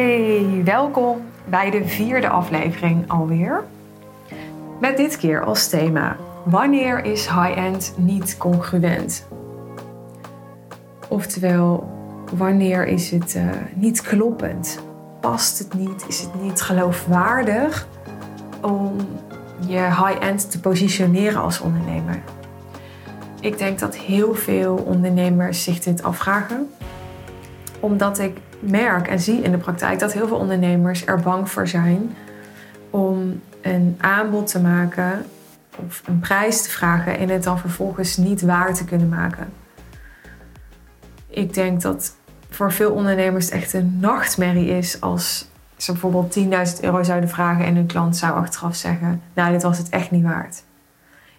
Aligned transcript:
Hey, 0.00 0.62
welkom 0.64 1.20
bij 1.44 1.70
de 1.70 1.84
vierde 1.84 2.28
aflevering 2.28 3.10
alweer. 3.10 3.64
Met 4.80 4.96
dit 4.96 5.16
keer 5.16 5.44
als 5.44 5.68
thema: 5.68 6.16
Wanneer 6.44 7.04
is 7.04 7.26
high-end 7.26 7.94
niet 7.96 8.36
congruent? 8.36 9.26
Oftewel, 11.08 11.90
wanneer 12.32 12.86
is 12.86 13.10
het 13.10 13.34
uh, 13.34 13.50
niet 13.74 14.00
kloppend? 14.02 14.82
Past 15.20 15.58
het 15.58 15.74
niet? 15.74 16.04
Is 16.08 16.20
het 16.20 16.42
niet 16.42 16.60
geloofwaardig 16.60 17.86
om 18.60 18.96
je 19.66 19.80
high-end 19.80 20.50
te 20.50 20.60
positioneren 20.60 21.42
als 21.42 21.60
ondernemer? 21.60 22.22
Ik 23.40 23.58
denk 23.58 23.78
dat 23.78 23.96
heel 23.96 24.34
veel 24.34 24.74
ondernemers 24.74 25.62
zich 25.62 25.78
dit 25.80 26.02
afvragen, 26.02 26.70
omdat 27.80 28.18
ik 28.18 28.36
merk 28.60 29.08
en 29.08 29.20
zie 29.20 29.42
in 29.42 29.50
de 29.50 29.58
praktijk 29.58 29.98
dat 29.98 30.12
heel 30.12 30.28
veel 30.28 30.36
ondernemers 30.36 31.06
er 31.06 31.20
bang 31.20 31.50
voor 31.50 31.68
zijn 31.68 32.16
om 32.90 33.40
een 33.62 33.96
aanbod 34.00 34.46
te 34.46 34.60
maken 34.60 35.26
of 35.86 36.02
een 36.06 36.20
prijs 36.20 36.62
te 36.62 36.70
vragen 36.70 37.18
en 37.18 37.28
het 37.28 37.42
dan 37.42 37.58
vervolgens 37.58 38.16
niet 38.16 38.42
waar 38.42 38.74
te 38.74 38.84
kunnen 38.84 39.08
maken. 39.08 39.52
Ik 41.28 41.54
denk 41.54 41.82
dat 41.82 42.16
voor 42.50 42.72
veel 42.72 42.92
ondernemers 42.92 43.44
het 43.44 43.54
echt 43.54 43.72
een 43.72 43.98
nachtmerrie 44.00 44.68
is 44.68 45.00
als 45.00 45.48
ze 45.76 45.92
bijvoorbeeld 45.92 46.38
10.000 46.38 46.80
euro 46.80 47.02
zouden 47.02 47.28
vragen 47.28 47.64
en 47.64 47.74
hun 47.74 47.86
klant 47.86 48.16
zou 48.16 48.34
achteraf 48.34 48.74
zeggen: 48.74 49.22
Nou, 49.34 49.52
dit 49.52 49.62
was 49.62 49.78
het 49.78 49.88
echt 49.88 50.10
niet 50.10 50.24
waard. 50.24 50.62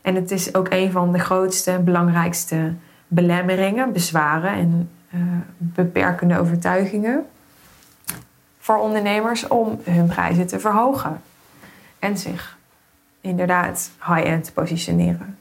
En 0.02 0.16
het 0.16 0.32
is 0.32 0.56
ook 0.56 0.68
een 0.70 0.92
van 0.92 1.12
de 1.12 1.20
grootste 1.20 1.72
en 1.72 1.84
belangrijkste 1.84 2.74
belemmeringen, 3.08 3.94
bezwaren 3.94 4.52
en 4.52 4.90
uh, 5.16 5.22
beperkende 5.58 6.40
overtuigingen 6.40 7.26
voor 8.60 8.78
ondernemers 8.78 9.48
om 9.48 9.80
hun 9.84 10.08
prijzen 10.08 10.48
te 10.48 10.60
verhogen 10.60 11.22
en 12.00 12.18
zich 12.18 12.58
inderdaad 13.22 13.92
high-end 14.08 14.44
te 14.44 14.54
positioneren. 14.54 15.38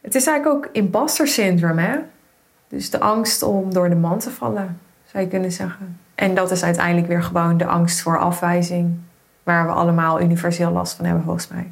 Het 0.00 0.14
is 0.14 0.26
eigenlijk 0.26 0.64
ook 0.64 0.72
imposter 0.72 1.28
syndrome, 1.28 1.80
hè? 1.82 1.98
Dus 2.68 2.90
de 2.90 3.00
angst 3.00 3.42
om 3.42 3.72
door 3.72 3.88
de 3.88 3.94
man 3.94 4.18
te 4.18 4.30
vallen, 4.30 4.80
zou 5.06 5.24
je 5.24 5.30
kunnen 5.30 5.52
zeggen. 5.52 5.98
En 6.14 6.34
dat 6.34 6.50
is 6.50 6.62
uiteindelijk 6.62 7.06
weer 7.06 7.22
gewoon 7.22 7.56
de 7.56 7.66
angst 7.66 8.00
voor 8.00 8.18
afwijzing, 8.18 8.98
waar 9.42 9.66
we 9.66 9.72
allemaal 9.72 10.20
universeel 10.20 10.70
last 10.70 10.94
van 10.94 11.04
hebben, 11.04 11.24
volgens 11.24 11.48
mij. 11.48 11.70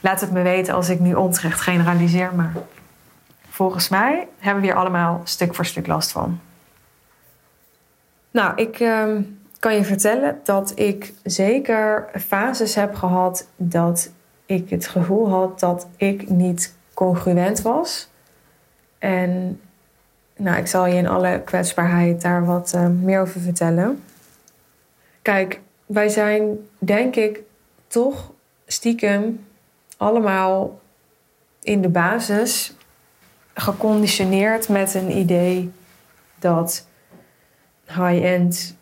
Laat 0.00 0.20
het 0.20 0.32
me 0.32 0.42
weten 0.42 0.74
als 0.74 0.88
ik 0.88 1.00
nu 1.00 1.14
onterecht 1.14 1.60
generaliseer, 1.60 2.34
maar 2.34 2.52
volgens 3.54 3.88
mij 3.88 4.28
hebben 4.38 4.62
we 4.62 4.68
hier 4.68 4.76
allemaal 4.76 5.20
stuk 5.24 5.54
voor 5.54 5.64
stuk 5.64 5.86
last 5.86 6.12
van. 6.12 6.40
Nou, 8.30 8.54
ik 8.56 8.80
uh, 8.80 9.16
kan 9.58 9.74
je 9.74 9.84
vertellen 9.84 10.40
dat 10.44 10.72
ik 10.78 11.12
zeker 11.22 12.08
fases 12.20 12.74
heb 12.74 12.94
gehad 12.94 13.48
dat 13.56 14.10
ik 14.46 14.70
het 14.70 14.86
gevoel 14.86 15.28
had 15.28 15.60
dat 15.60 15.86
ik 15.96 16.28
niet 16.28 16.74
congruent 16.94 17.62
was. 17.62 18.08
En 18.98 19.60
nou, 20.36 20.56
ik 20.58 20.66
zal 20.66 20.86
je 20.86 20.94
in 20.94 21.08
alle 21.08 21.42
kwetsbaarheid 21.44 22.22
daar 22.22 22.44
wat 22.44 22.72
uh, 22.74 22.88
meer 22.88 23.20
over 23.20 23.40
vertellen. 23.40 24.02
Kijk, 25.22 25.60
wij 25.86 26.08
zijn 26.08 26.58
denk 26.78 27.16
ik 27.16 27.40
toch 27.86 28.32
stiekem 28.66 29.46
allemaal 29.96 30.80
in 31.62 31.82
de 31.82 31.88
basis 31.88 32.73
geconditioneerd 33.54 34.68
met 34.68 34.94
een 34.94 35.16
idee 35.16 35.72
dat 36.38 36.86
high-end 37.86 38.76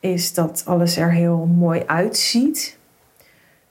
is 0.00 0.34
dat 0.34 0.62
alles 0.66 0.96
er 0.96 1.12
heel 1.12 1.46
mooi 1.46 1.82
uitziet. 1.86 2.78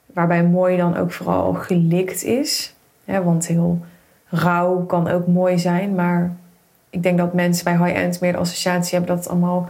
Waarbij 0.06 0.44
mooi 0.44 0.78
dan 0.78 0.98
ook 0.98 1.12
vooral 1.12 1.54
gelikt 1.54 2.24
is. 2.24 2.76
want 3.06 3.48
heel 3.48 3.86
rauw 4.30 4.86
kan 4.86 5.08
ook 5.08 5.28
mooi 5.28 5.60
zijn. 5.60 5.96
Maar 5.96 6.36
ik 6.90 7.04
denk 7.04 7.18
dat 7.18 7.34
mensen 7.34 7.64
bij 7.64 7.78
high-end 7.78 8.20
meer 8.22 8.32
de 8.32 8.38
associatie 8.38 8.98
hebben 8.98 9.16
dat 9.16 9.24
het 9.24 9.34
allemaal 9.34 9.70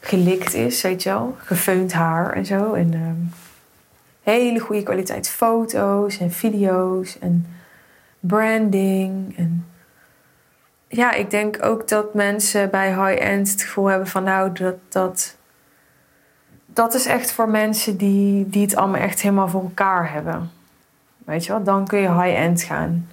gelikt 0.00 0.54
is, 0.54 0.82
weet 0.82 1.02
je 1.02 1.08
wel. 1.08 1.34
Gefeund 1.38 1.92
haar 1.92 2.32
en 2.32 2.46
zo. 2.46 2.72
En 2.72 2.94
ehm, 2.94 3.16
hele 4.22 4.58
goede 4.58 4.82
kwaliteit 4.82 5.28
foto's 5.28 6.18
en 6.18 6.30
video's 6.30 7.18
en 7.18 7.46
branding. 8.20 9.36
En 9.36 9.66
ja, 10.92 11.12
ik 11.12 11.30
denk 11.30 11.64
ook 11.64 11.88
dat 11.88 12.14
mensen 12.14 12.70
bij 12.70 12.88
high-end 12.88 13.50
het 13.50 13.62
gevoel 13.62 13.86
hebben 13.86 14.08
van 14.08 14.22
nou, 14.22 14.52
dat, 14.52 14.74
dat, 14.88 15.36
dat 16.66 16.94
is 16.94 17.06
echt 17.06 17.32
voor 17.32 17.48
mensen 17.48 17.96
die, 17.96 18.48
die 18.48 18.62
het 18.62 18.76
allemaal 18.76 19.00
echt 19.00 19.20
helemaal 19.20 19.48
voor 19.48 19.62
elkaar 19.62 20.12
hebben. 20.12 20.50
Weet 21.24 21.44
je 21.44 21.52
wel, 21.52 21.62
dan 21.62 21.86
kun 21.86 21.98
je 21.98 22.22
high-end 22.22 22.62
gaan. 22.62 23.08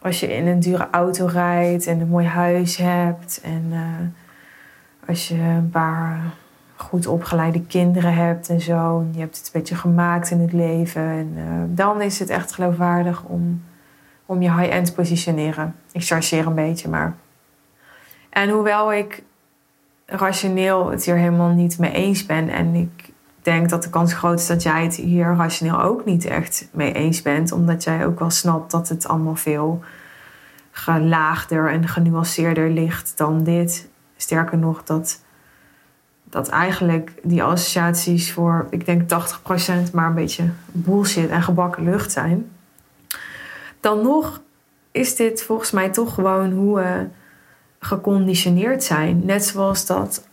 Als 0.00 0.20
je 0.20 0.36
in 0.36 0.46
een 0.46 0.60
dure 0.60 0.88
auto 0.90 1.26
rijdt 1.26 1.86
en 1.86 2.00
een 2.00 2.08
mooi 2.08 2.26
huis 2.26 2.76
hebt 2.76 3.40
en 3.42 3.64
uh, 3.70 5.08
als 5.08 5.28
je 5.28 5.34
een 5.34 5.70
paar 5.70 6.20
goed 6.76 7.06
opgeleide 7.06 7.62
kinderen 7.62 8.14
hebt 8.14 8.48
en 8.48 8.60
zo. 8.60 8.98
En 9.00 9.10
je 9.12 9.20
hebt 9.20 9.36
het 9.36 9.46
een 9.46 9.60
beetje 9.60 9.74
gemaakt 9.74 10.30
in 10.30 10.40
het 10.40 10.52
leven. 10.52 11.02
En 11.02 11.32
uh, 11.36 11.44
dan 11.68 12.00
is 12.00 12.18
het 12.18 12.30
echt 12.30 12.52
geloofwaardig 12.52 13.22
om, 13.22 13.62
om 14.30 14.42
je 14.42 14.52
high-end 14.52 14.86
te 14.86 14.92
positioneren. 14.92 15.74
Ik 15.92 16.04
chargeer 16.04 16.46
een 16.46 16.54
beetje, 16.54 16.88
maar. 16.88 17.16
En 18.30 18.48
hoewel 18.48 18.92
ik 18.92 19.22
rationeel 20.06 20.90
het 20.90 21.04
hier 21.04 21.16
helemaal 21.16 21.48
niet 21.48 21.78
mee 21.78 21.92
eens 21.92 22.26
ben. 22.26 22.48
En 22.48 22.74
ik 22.74 23.10
denk 23.42 23.68
dat 23.68 23.82
de 23.82 23.90
kans 23.90 24.14
groot 24.14 24.38
is 24.38 24.46
dat 24.46 24.62
jij 24.62 24.82
het 24.82 24.94
hier 24.94 25.34
rationeel 25.36 25.82
ook 25.82 26.04
niet 26.04 26.24
echt 26.24 26.68
mee 26.72 26.92
eens 26.92 27.22
bent. 27.22 27.52
Omdat 27.52 27.84
jij 27.84 28.06
ook 28.06 28.18
wel 28.18 28.30
snapt 28.30 28.70
dat 28.70 28.88
het 28.88 29.08
allemaal 29.08 29.36
veel 29.36 29.82
gelaagder 30.70 31.70
en 31.70 31.88
genuanceerder 31.88 32.70
ligt 32.70 33.18
dan 33.18 33.44
dit. 33.44 33.88
Sterker 34.16 34.58
nog, 34.58 34.82
dat 34.84 35.20
dat 36.24 36.48
eigenlijk 36.48 37.12
die 37.22 37.42
associaties 37.42 38.32
voor, 38.32 38.66
ik 38.70 38.86
denk 38.86 39.02
80% 39.02 39.92
maar 39.92 40.06
een 40.06 40.14
beetje 40.14 40.50
bullshit 40.66 41.30
en 41.30 41.42
gebakken 41.42 41.84
lucht 41.84 42.12
zijn. 42.12 42.50
Dan 43.80 44.02
nog 44.02 44.40
is 44.90 45.16
dit 45.16 45.42
volgens 45.42 45.70
mij 45.70 45.90
toch 45.90 46.14
gewoon 46.14 46.52
hoe 46.52 46.76
we 46.76 47.06
geconditioneerd 47.78 48.84
zijn. 48.84 49.24
Net 49.24 49.44
zoals 49.44 49.86
dat 49.86 50.28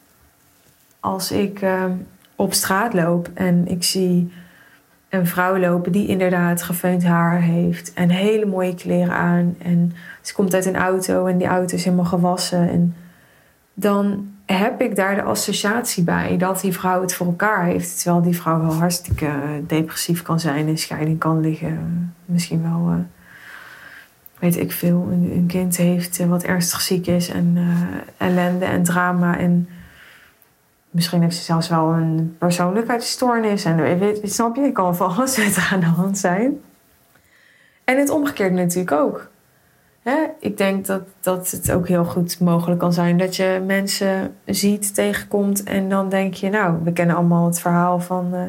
als 1.00 1.32
ik 1.32 1.62
ehm, 1.62 1.92
op 2.36 2.54
straat 2.54 2.94
loop 2.94 3.30
en 3.34 3.68
ik 3.68 3.84
zie 3.84 4.32
een 5.10 5.28
vrouw 5.28 5.58
lopen 5.58 5.92
die 5.92 6.08
inderdaad 6.08 6.62
gefeund 6.62 7.04
haar 7.04 7.42
heeft 7.42 7.94
en 7.94 8.10
hele 8.10 8.46
mooie 8.46 8.76
kleren 8.76 9.14
aan. 9.14 9.56
En 9.58 9.94
ze 10.22 10.34
komt 10.34 10.54
uit 10.54 10.66
een 10.66 10.76
auto 10.76 11.26
en 11.26 11.38
die 11.38 11.48
auto 11.48 11.76
is 11.76 11.84
helemaal 11.84 12.06
gewassen. 12.06 12.70
En 12.70 12.96
dan 13.74 14.28
heb 14.46 14.82
ik 14.82 14.96
daar 14.96 15.16
de 15.16 15.22
associatie 15.22 16.04
bij 16.04 16.38
dat 16.38 16.62
die 16.62 16.74
vrouw 16.74 17.02
het 17.02 17.14
voor 17.14 17.26
elkaar 17.26 17.66
heeft. 17.66 18.02
Terwijl 18.02 18.24
die 18.24 18.36
vrouw 18.36 18.62
wel 18.62 18.74
hartstikke 18.74 19.26
eh, 19.26 19.50
depressief 19.68 20.22
kan 20.22 20.40
zijn, 20.40 20.68
in 20.68 20.78
scheiding 20.78 21.20
kan 21.20 21.40
liggen. 21.40 22.14
Misschien 22.26 22.62
wel, 22.62 22.92
uh, 22.92 22.96
weet 24.40 24.58
ik 24.58 24.72
veel, 24.72 25.08
een, 25.12 25.46
kind 25.48 25.78
heeft 25.78 26.26
wat 26.26 26.44
ernstig 26.44 26.82
ziek 26.82 27.08
is 27.08 27.30
en 27.30 27.54
uh, 27.56 28.28
ellende 28.28 28.66
en 28.66 28.84
drama. 28.84 29.38
En 29.38 29.70
misschien 30.90 31.22
heeft 31.22 31.36
ze 31.36 31.44
zelfs 31.44 31.70
wel 31.70 31.94
een 31.94 32.36
persoonlijkheidsstoornis. 32.38 33.66
En 33.66 34.00
weet, 34.00 34.20
snap 34.24 34.56
je, 34.56 34.62
ik 34.62 34.74
kan 34.74 34.96
van 34.96 35.10
alles 35.16 35.38
met 35.38 35.68
aan 35.72 35.80
de 35.80 35.86
hand 35.86 36.18
zijn. 36.18 36.62
En 37.84 37.98
het 37.98 38.10
omgekeerde 38.10 38.56
natuurlijk 38.56 38.92
ook 38.92 39.30
ik 40.40 40.58
denk 40.58 40.86
dat, 40.86 41.02
dat 41.22 41.52
het 41.52 41.72
ook 41.72 41.88
heel 41.88 42.06
goed 42.06 42.40
mogelijk 42.40 42.80
kan 42.80 42.94
zijn 42.94 43.18
dat 43.18 43.36
je 43.36 43.64
mensen 43.66 44.36
ziet, 44.46 44.96
tegenkomt 44.96 45.64
en 45.64 45.90
dan 45.90 46.10
denk 46.10 46.34
je, 46.34 46.50
nou, 46.50 46.78
we 46.84 46.94
kennen 46.94 47.16
allemaal 47.16 47.46
het 47.46 47.60
verhaal 47.60 48.00
van 48.00 48.34
uh, 48.34 48.42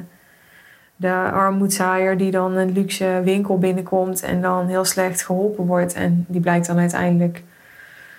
de 0.98 1.30
armoedzaaier 1.32 2.16
die 2.16 2.30
dan 2.30 2.56
een 2.56 2.72
luxe 2.72 3.20
winkel 3.24 3.58
binnenkomt 3.58 4.22
en 4.22 4.40
dan 4.40 4.66
heel 4.66 4.84
slecht 4.84 5.22
geholpen 5.22 5.66
wordt. 5.66 5.94
En 5.94 6.24
die 6.28 6.40
blijkt 6.40 6.66
dan 6.66 6.78
uiteindelijk 6.78 7.42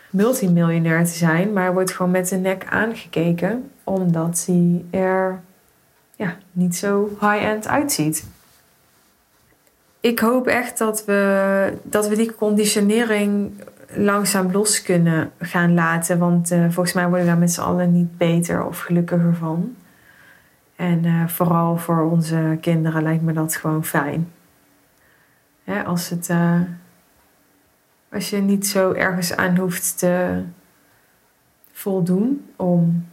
multimiljonair 0.09 1.05
te 1.05 1.17
zijn, 1.17 1.53
maar 1.53 1.73
wordt 1.73 1.91
gewoon 1.91 2.11
met 2.11 2.29
de 2.29 2.35
nek 2.35 2.65
aangekeken 2.69 3.71
omdat 3.83 4.43
hij 4.47 4.85
er 4.99 5.39
ja, 6.15 6.35
niet 6.51 6.75
zo 6.75 7.09
high-end 7.19 7.67
uitziet 7.67 8.25
ik 9.99 10.19
hoop 10.19 10.47
echt 10.47 10.77
dat 10.77 11.05
we, 11.05 11.73
dat 11.83 12.07
we 12.07 12.15
die 12.15 12.35
conditionering 12.35 13.51
langzaam 13.95 14.51
los 14.51 14.81
kunnen 14.81 15.31
gaan 15.39 15.73
laten. 15.73 16.19
Want 16.19 16.51
uh, 16.51 16.63
volgens 16.69 16.93
mij 16.93 17.03
worden 17.07 17.25
we 17.25 17.31
daar 17.31 17.39
met 17.39 17.51
z'n 17.51 17.61
allen 17.61 17.91
niet 17.91 18.17
beter 18.17 18.65
of 18.65 18.79
gelukkiger 18.79 19.35
van. 19.35 19.75
En 20.79 21.05
uh, 21.05 21.27
vooral 21.27 21.77
voor 21.77 22.01
onze 22.01 22.57
kinderen 22.61 23.03
lijkt 23.03 23.23
me 23.23 23.33
dat 23.33 23.55
gewoon 23.55 23.85
fijn. 23.85 24.31
Als, 25.85 26.09
het, 26.09 26.29
uh, 26.29 26.61
als 28.11 28.29
je 28.29 28.37
niet 28.37 28.67
zo 28.67 28.91
ergens 28.91 29.35
aan 29.35 29.57
hoeft 29.57 29.97
te 29.97 30.43
voldoen 31.71 32.49
om 32.55 33.07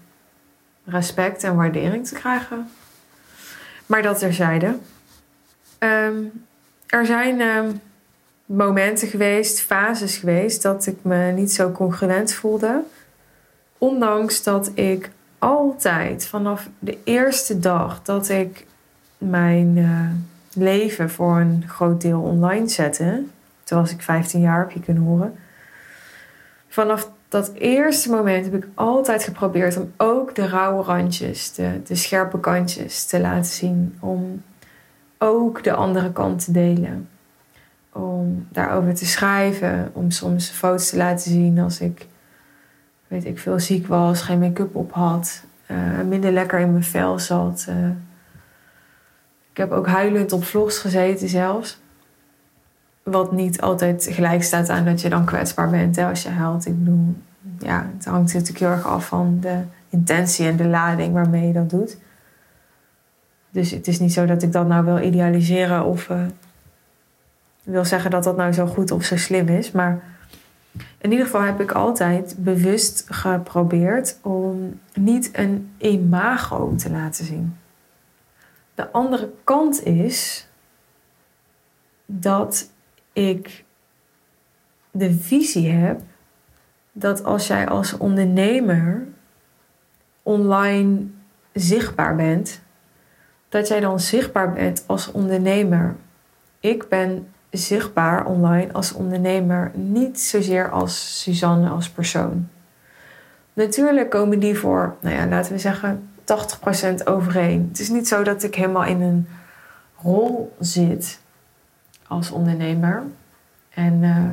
respect 0.85 1.45
en 1.45 1.57
waardering 1.57 2.07
te 2.07 2.15
krijgen. 2.15 2.71
Maar 3.87 4.03
dat 4.03 4.19
terzijde. 4.19 4.77
Um, 5.79 6.45
er 6.87 7.07
zijn 7.07 7.41
ehm, 7.41 7.73
momenten 8.45 9.09
geweest, 9.09 9.61
fases 9.61 10.17
geweest, 10.17 10.63
dat 10.63 10.87
ik 10.87 10.97
me 11.03 11.33
niet 11.33 11.53
zo 11.53 11.73
congruent 11.73 12.33
voelde. 12.33 12.83
Ondanks 13.79 14.43
dat 14.43 14.71
ik 14.75 15.11
altijd 15.47 16.27
vanaf 16.27 16.69
de 16.79 16.99
eerste 17.05 17.59
dag 17.59 18.03
dat 18.03 18.29
ik 18.29 18.67
mijn 19.19 19.77
uh, 19.77 20.11
leven 20.55 21.11
voor 21.11 21.37
een 21.37 21.65
groot 21.67 22.01
deel 22.01 22.21
online 22.21 22.69
zette, 22.69 23.23
toen 23.65 23.79
was 23.79 23.91
ik 23.91 24.03
15 24.03 24.41
jaar, 24.41 24.59
heb 24.59 24.71
je 24.71 24.81
kunnen 24.81 25.03
horen. 25.03 25.35
Vanaf 26.69 27.11
dat 27.29 27.53
eerste 27.53 28.11
moment 28.11 28.45
heb 28.45 28.55
ik 28.55 28.69
altijd 28.75 29.25
geprobeerd 29.25 29.77
om 29.77 29.93
ook 29.97 30.35
de 30.35 30.49
rauwe 30.49 30.83
randjes, 30.83 31.55
de, 31.55 31.81
de 31.87 31.95
scherpe 31.95 32.41
kantjes 32.41 33.05
te 33.05 33.21
laten 33.21 33.53
zien. 33.53 33.97
Om 34.01 34.43
ook 35.19 35.65
de 35.65 35.73
andere 35.73 36.13
kant 36.13 36.45
te 36.45 36.53
delen. 36.53 37.09
Om 37.93 38.47
daarover 38.51 38.95
te 38.95 39.07
schrijven, 39.07 39.91
om 39.93 40.11
soms 40.11 40.49
foto's 40.49 40.91
te 40.91 40.97
laten 40.97 41.31
zien 41.31 41.59
als 41.59 41.81
ik, 41.81 42.07
weet 43.09 43.25
ik 43.25 43.39
veel, 43.39 43.61
ziek 43.61 43.87
was, 43.87 44.23
geen 44.23 44.39
make-up 44.39 44.75
op 44.75 44.93
had, 44.93 45.45
uh, 45.71 46.01
minder 46.09 46.33
lekker 46.33 46.59
in 46.59 46.71
mijn 46.71 46.85
vel 46.85 47.19
zat. 47.19 47.67
Uh, 47.69 47.89
ik 49.51 49.57
heb 49.57 49.71
ook 49.71 49.87
huilend 49.87 50.33
op 50.33 50.45
vlogs 50.45 50.79
gezeten 50.79 51.29
zelfs. 51.29 51.81
Wat 53.03 53.33
niet 53.33 53.61
altijd 53.61 54.09
gelijk 54.11 54.43
staat 54.43 54.69
aan 54.69 54.85
dat 54.85 55.01
je 55.01 55.09
dan 55.09 55.25
kwetsbaar 55.25 55.71
bent 55.71 55.97
hè, 55.97 56.07
als 56.09 56.23
je 56.23 56.29
huilt. 56.29 56.67
Ik 56.67 56.79
bedoel, 56.79 57.15
ja, 57.59 57.91
het 57.97 58.05
hangt 58.05 58.33
natuurlijk 58.33 58.59
heel 58.59 58.69
erg 58.69 58.87
af 58.87 59.07
van 59.07 59.39
de 59.41 59.61
intentie 59.89 60.47
en 60.47 60.57
de 60.57 60.67
lading 60.67 61.13
waarmee 61.13 61.47
je 61.47 61.53
dat 61.53 61.71
doet. 61.71 61.99
Dus 63.51 63.71
het 63.71 63.87
is 63.87 63.99
niet 63.99 64.13
zo 64.13 64.27
dat 64.27 64.43
ik 64.43 64.53
dat 64.53 64.67
nou 64.67 64.85
wil 64.85 64.99
idealiseren 64.99 65.85
of 65.85 66.09
uh, 66.09 66.21
wil 67.63 67.85
zeggen 67.85 68.11
dat 68.11 68.25
dat 68.25 68.37
nou 68.37 68.53
zo 68.53 68.67
goed 68.67 68.91
of 68.91 69.05
zo 69.05 69.17
slim 69.17 69.49
is. 69.49 69.71
Maar 69.73 70.03
in 70.99 71.11
ieder 71.11 71.27
geval 71.27 71.43
heb 71.43 71.61
ik 71.61 71.73
altijd 71.73 72.35
bewust 72.39 73.05
geprobeerd 73.09 74.19
om 74.23 74.81
niet 74.95 75.31
een 75.33 75.73
imago 75.79 76.75
te 76.75 76.91
laten 76.91 77.25
zien. 77.25 77.57
De 78.75 78.91
andere 78.91 79.33
kant 79.45 79.85
is 79.85 80.49
dat 82.07 82.71
ik 83.13 83.65
de 84.91 85.15
visie 85.15 85.71
heb 85.71 86.01
dat 86.93 87.25
als 87.25 87.47
jij 87.47 87.69
als 87.69 87.97
ondernemer 87.97 89.07
online 90.23 91.07
zichtbaar 91.53 92.17
bent, 92.17 92.61
dat 93.49 93.69
jij 93.69 93.81
dan 93.81 94.01
zichtbaar 94.01 94.53
bent 94.53 94.85
als 94.87 95.13
ondernemer. 95.13 95.97
Ik 96.61 96.89
ben 96.89 97.29
zichtbaar 97.57 98.27
online 98.27 98.73
als 98.73 98.93
ondernemer, 98.93 99.71
niet 99.75 100.21
zozeer 100.21 100.71
als 100.71 101.23
Suzanne 101.23 101.69
als 101.69 101.91
persoon. 101.91 102.49
Natuurlijk 103.53 104.11
komen 104.11 104.39
die 104.39 104.59
voor, 104.59 104.95
nou 105.01 105.15
ja, 105.17 105.27
laten 105.27 105.53
we 105.53 105.59
zeggen, 105.59 106.09
80% 107.01 107.05
overeen. 107.05 107.67
Het 107.69 107.81
is 107.81 107.89
niet 107.89 108.09
zo 108.09 108.23
dat 108.23 108.43
ik 108.43 108.55
helemaal 108.55 108.85
in 108.85 109.01
een 109.01 109.29
rol 110.03 110.57
zit 110.59 111.21
als 112.07 112.31
ondernemer. 112.31 113.03
En 113.71 114.03
uh, 114.03 114.25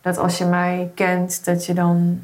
dat 0.00 0.18
als 0.18 0.38
je 0.38 0.44
mij 0.44 0.90
kent, 0.94 1.44
dat 1.44 1.66
je 1.66 1.74
dan 1.74 2.20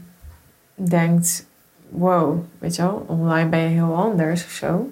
denkt: 0.74 1.46
wow, 1.88 2.44
weet 2.58 2.76
je 2.76 2.82
wel, 2.82 3.04
online 3.06 3.48
ben 3.48 3.60
je 3.60 3.68
heel 3.68 3.94
anders 3.94 4.44
of 4.44 4.50
zo. 4.50 4.90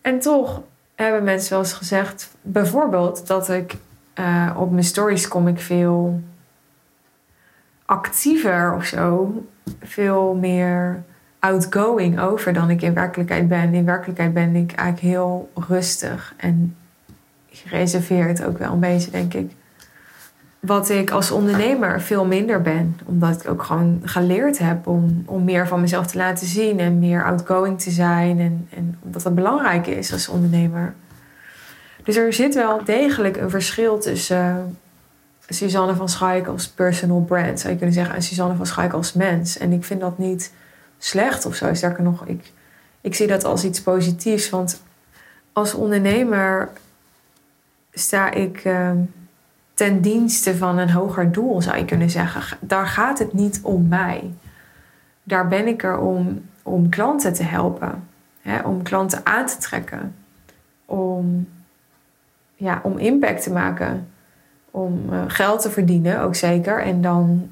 En 0.00 0.18
toch 0.18 0.62
hebben 0.94 1.24
mensen 1.24 1.50
wel 1.50 1.60
eens 1.60 1.72
gezegd, 1.72 2.30
bijvoorbeeld, 2.42 3.26
dat 3.26 3.48
ik 3.48 3.76
uh, 4.18 4.50
op 4.56 4.70
mijn 4.70 4.84
stories 4.84 5.28
kom 5.28 5.48
ik 5.48 5.60
veel 5.60 6.20
actiever 7.84 8.74
of 8.74 8.84
zo. 8.84 9.32
Veel 9.82 10.34
meer 10.34 11.02
outgoing 11.38 12.20
over 12.20 12.52
dan 12.52 12.70
ik 12.70 12.82
in 12.82 12.94
werkelijkheid 12.94 13.48
ben. 13.48 13.74
In 13.74 13.84
werkelijkheid 13.84 14.34
ben 14.34 14.54
ik 14.54 14.72
eigenlijk 14.72 15.14
heel 15.14 15.50
rustig 15.68 16.34
en 16.36 16.76
gereserveerd 17.50 18.44
ook 18.44 18.58
wel 18.58 18.72
een 18.72 18.80
beetje, 18.80 19.10
denk 19.10 19.34
ik. 19.34 19.50
Wat 20.60 20.90
ik 20.90 21.10
als 21.10 21.30
ondernemer 21.30 22.00
veel 22.00 22.24
minder 22.24 22.62
ben. 22.62 22.96
Omdat 23.04 23.42
ik 23.42 23.50
ook 23.50 23.62
gewoon 23.62 24.00
geleerd 24.04 24.58
heb 24.58 24.86
om, 24.86 25.22
om 25.26 25.44
meer 25.44 25.68
van 25.68 25.80
mezelf 25.80 26.06
te 26.06 26.18
laten 26.18 26.46
zien 26.46 26.78
en 26.78 26.98
meer 26.98 27.24
outgoing 27.24 27.80
te 27.80 27.90
zijn. 27.90 28.38
En, 28.40 28.68
en 28.70 28.98
omdat 29.02 29.22
dat 29.22 29.34
belangrijk 29.34 29.86
is 29.86 30.12
als 30.12 30.28
ondernemer. 30.28 30.94
Dus 32.04 32.16
er 32.16 32.32
zit 32.32 32.54
wel 32.54 32.84
degelijk 32.84 33.36
een 33.36 33.50
verschil 33.50 33.98
tussen 33.98 34.36
uh, 34.36 35.56
Suzanne 35.56 35.94
van 35.94 36.08
Schaik 36.08 36.46
als 36.46 36.68
personal 36.68 37.20
brand, 37.20 37.60
zou 37.60 37.72
je 37.72 37.78
kunnen 37.78 37.94
zeggen, 37.94 38.14
en 38.14 38.22
Suzanne 38.22 38.56
van 38.56 38.66
Schaik 38.66 38.92
als 38.92 39.12
mens. 39.12 39.58
En 39.58 39.72
ik 39.72 39.84
vind 39.84 40.00
dat 40.00 40.18
niet 40.18 40.52
slecht 40.98 41.46
of 41.46 41.54
zo. 41.54 41.74
Sterker 41.74 42.02
nog, 42.02 42.26
ik, 42.26 42.52
ik 43.00 43.14
zie 43.14 43.26
dat 43.26 43.44
als 43.44 43.64
iets 43.64 43.82
positiefs. 43.82 44.50
Want 44.50 44.82
als 45.52 45.74
ondernemer 45.74 46.68
sta 47.92 48.30
ik 48.30 48.64
uh, 48.64 48.90
ten 49.74 50.00
dienste 50.00 50.56
van 50.56 50.78
een 50.78 50.90
hoger 50.90 51.32
doel, 51.32 51.62
zou 51.62 51.78
je 51.78 51.84
kunnen 51.84 52.10
zeggen. 52.10 52.58
Daar 52.60 52.86
gaat 52.86 53.18
het 53.18 53.32
niet 53.32 53.60
om 53.62 53.88
mij. 53.88 54.30
Daar 55.22 55.48
ben 55.48 55.66
ik 55.66 55.82
er 55.82 55.98
om, 55.98 56.48
om 56.62 56.88
klanten 56.88 57.32
te 57.32 57.42
helpen, 57.42 58.08
hè, 58.40 58.60
om 58.60 58.82
klanten 58.82 59.26
aan 59.26 59.46
te 59.46 59.56
trekken, 59.58 60.14
om, 60.84 61.48
ja, 62.64 62.80
om 62.82 62.98
impact 62.98 63.42
te 63.42 63.52
maken, 63.52 64.08
om 64.70 65.04
uh, 65.10 65.22
geld 65.26 65.62
te 65.62 65.70
verdienen, 65.70 66.20
ook 66.20 66.34
zeker. 66.34 66.82
En 66.82 67.00
dan 67.00 67.50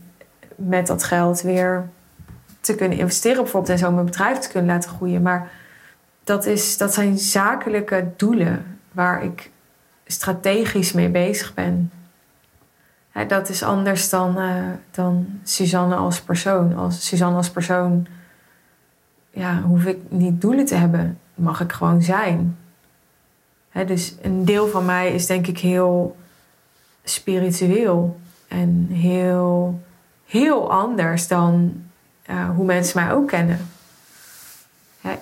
met 0.56 0.86
dat 0.86 1.04
geld 1.04 1.40
weer 1.40 1.88
te 2.60 2.74
kunnen 2.74 2.98
investeren, 2.98 3.42
bijvoorbeeld, 3.42 3.72
en 3.72 3.78
zo 3.78 3.90
mijn 3.90 4.04
bedrijf 4.04 4.38
te 4.38 4.48
kunnen 4.48 4.74
laten 4.74 4.90
groeien. 4.90 5.22
Maar 5.22 5.50
dat, 6.24 6.46
is, 6.46 6.76
dat 6.76 6.94
zijn 6.94 7.18
zakelijke 7.18 8.10
doelen 8.16 8.78
waar 8.92 9.24
ik 9.24 9.50
strategisch 10.06 10.92
mee 10.92 11.08
bezig 11.08 11.54
ben. 11.54 11.90
dat 13.28 13.48
is 13.48 13.62
anders 13.62 14.10
dan, 14.10 14.38
uh, 14.38 14.64
dan 14.90 15.26
Suzanne 15.42 15.94
als 15.94 16.20
persoon. 16.20 16.76
Als 16.76 17.06
Suzanne 17.06 17.36
als 17.36 17.50
persoon 17.50 18.06
ja, 19.30 19.60
hoef 19.60 19.84
ik 19.84 19.98
niet 20.08 20.40
doelen 20.40 20.64
te 20.64 20.74
hebben. 20.74 21.18
Mag 21.34 21.60
ik 21.60 21.72
gewoon 21.72 22.02
zijn. 22.02 22.56
Dus 23.86 24.14
een 24.22 24.44
deel 24.44 24.68
van 24.68 24.84
mij 24.84 25.14
is 25.14 25.26
denk 25.26 25.46
ik 25.46 25.58
heel 25.58 26.16
spiritueel. 27.04 28.20
En 28.48 28.88
heel, 28.90 29.80
heel 30.26 30.72
anders 30.72 31.28
dan 31.28 31.82
uh, 32.30 32.50
hoe 32.50 32.64
mensen 32.64 33.04
mij 33.04 33.14
ook 33.14 33.28
kennen. 33.28 33.68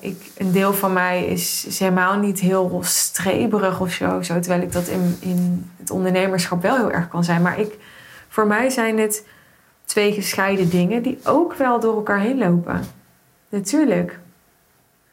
Ik, 0.00 0.30
een 0.36 0.52
deel 0.52 0.72
van 0.72 0.92
mij 0.92 1.26
is, 1.26 1.78
helemaal 1.78 2.18
niet 2.18 2.40
heel 2.40 2.80
streberig 2.84 3.80
of 3.80 3.92
zo. 3.92 4.20
Terwijl 4.20 4.62
ik 4.62 4.72
dat 4.72 4.86
in, 4.86 5.16
in 5.20 5.70
het 5.76 5.90
ondernemerschap 5.90 6.62
wel 6.62 6.76
heel 6.76 6.90
erg 6.90 7.08
kan 7.08 7.24
zijn. 7.24 7.42
Maar 7.42 7.60
ik, 7.60 7.78
voor 8.28 8.46
mij 8.46 8.70
zijn 8.70 8.98
het 8.98 9.26
twee 9.84 10.12
gescheiden 10.12 10.70
dingen 10.70 11.02
die 11.02 11.18
ook 11.24 11.54
wel 11.54 11.80
door 11.80 11.94
elkaar 11.94 12.20
heen 12.20 12.38
lopen. 12.38 12.80
Natuurlijk. 13.48 14.18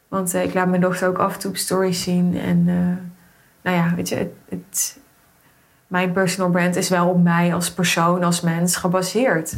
Want 0.08 0.36
uh, 0.36 0.44
ik 0.44 0.54
laat 0.54 0.68
mijn 0.68 0.82
dochter 0.82 1.08
ook 1.08 1.18
af 1.18 1.34
en 1.34 1.40
toe 1.40 1.58
stories 1.58 2.04
zien. 2.04 2.38
En 2.38 2.68
uh, 2.68 2.76
nou 3.68 3.80
ja, 3.80 3.96
weet 3.96 4.10
je, 4.10 4.32
het, 4.50 5.00
mijn 5.88 6.12
personal 6.12 6.52
brand 6.52 6.76
is 6.76 6.90
wel 6.90 7.10
op 7.10 7.24
mij 7.24 7.54
als 7.54 7.72
persoon, 7.72 8.24
als 8.24 8.42
mens 8.42 8.76
gebaseerd. 8.76 9.58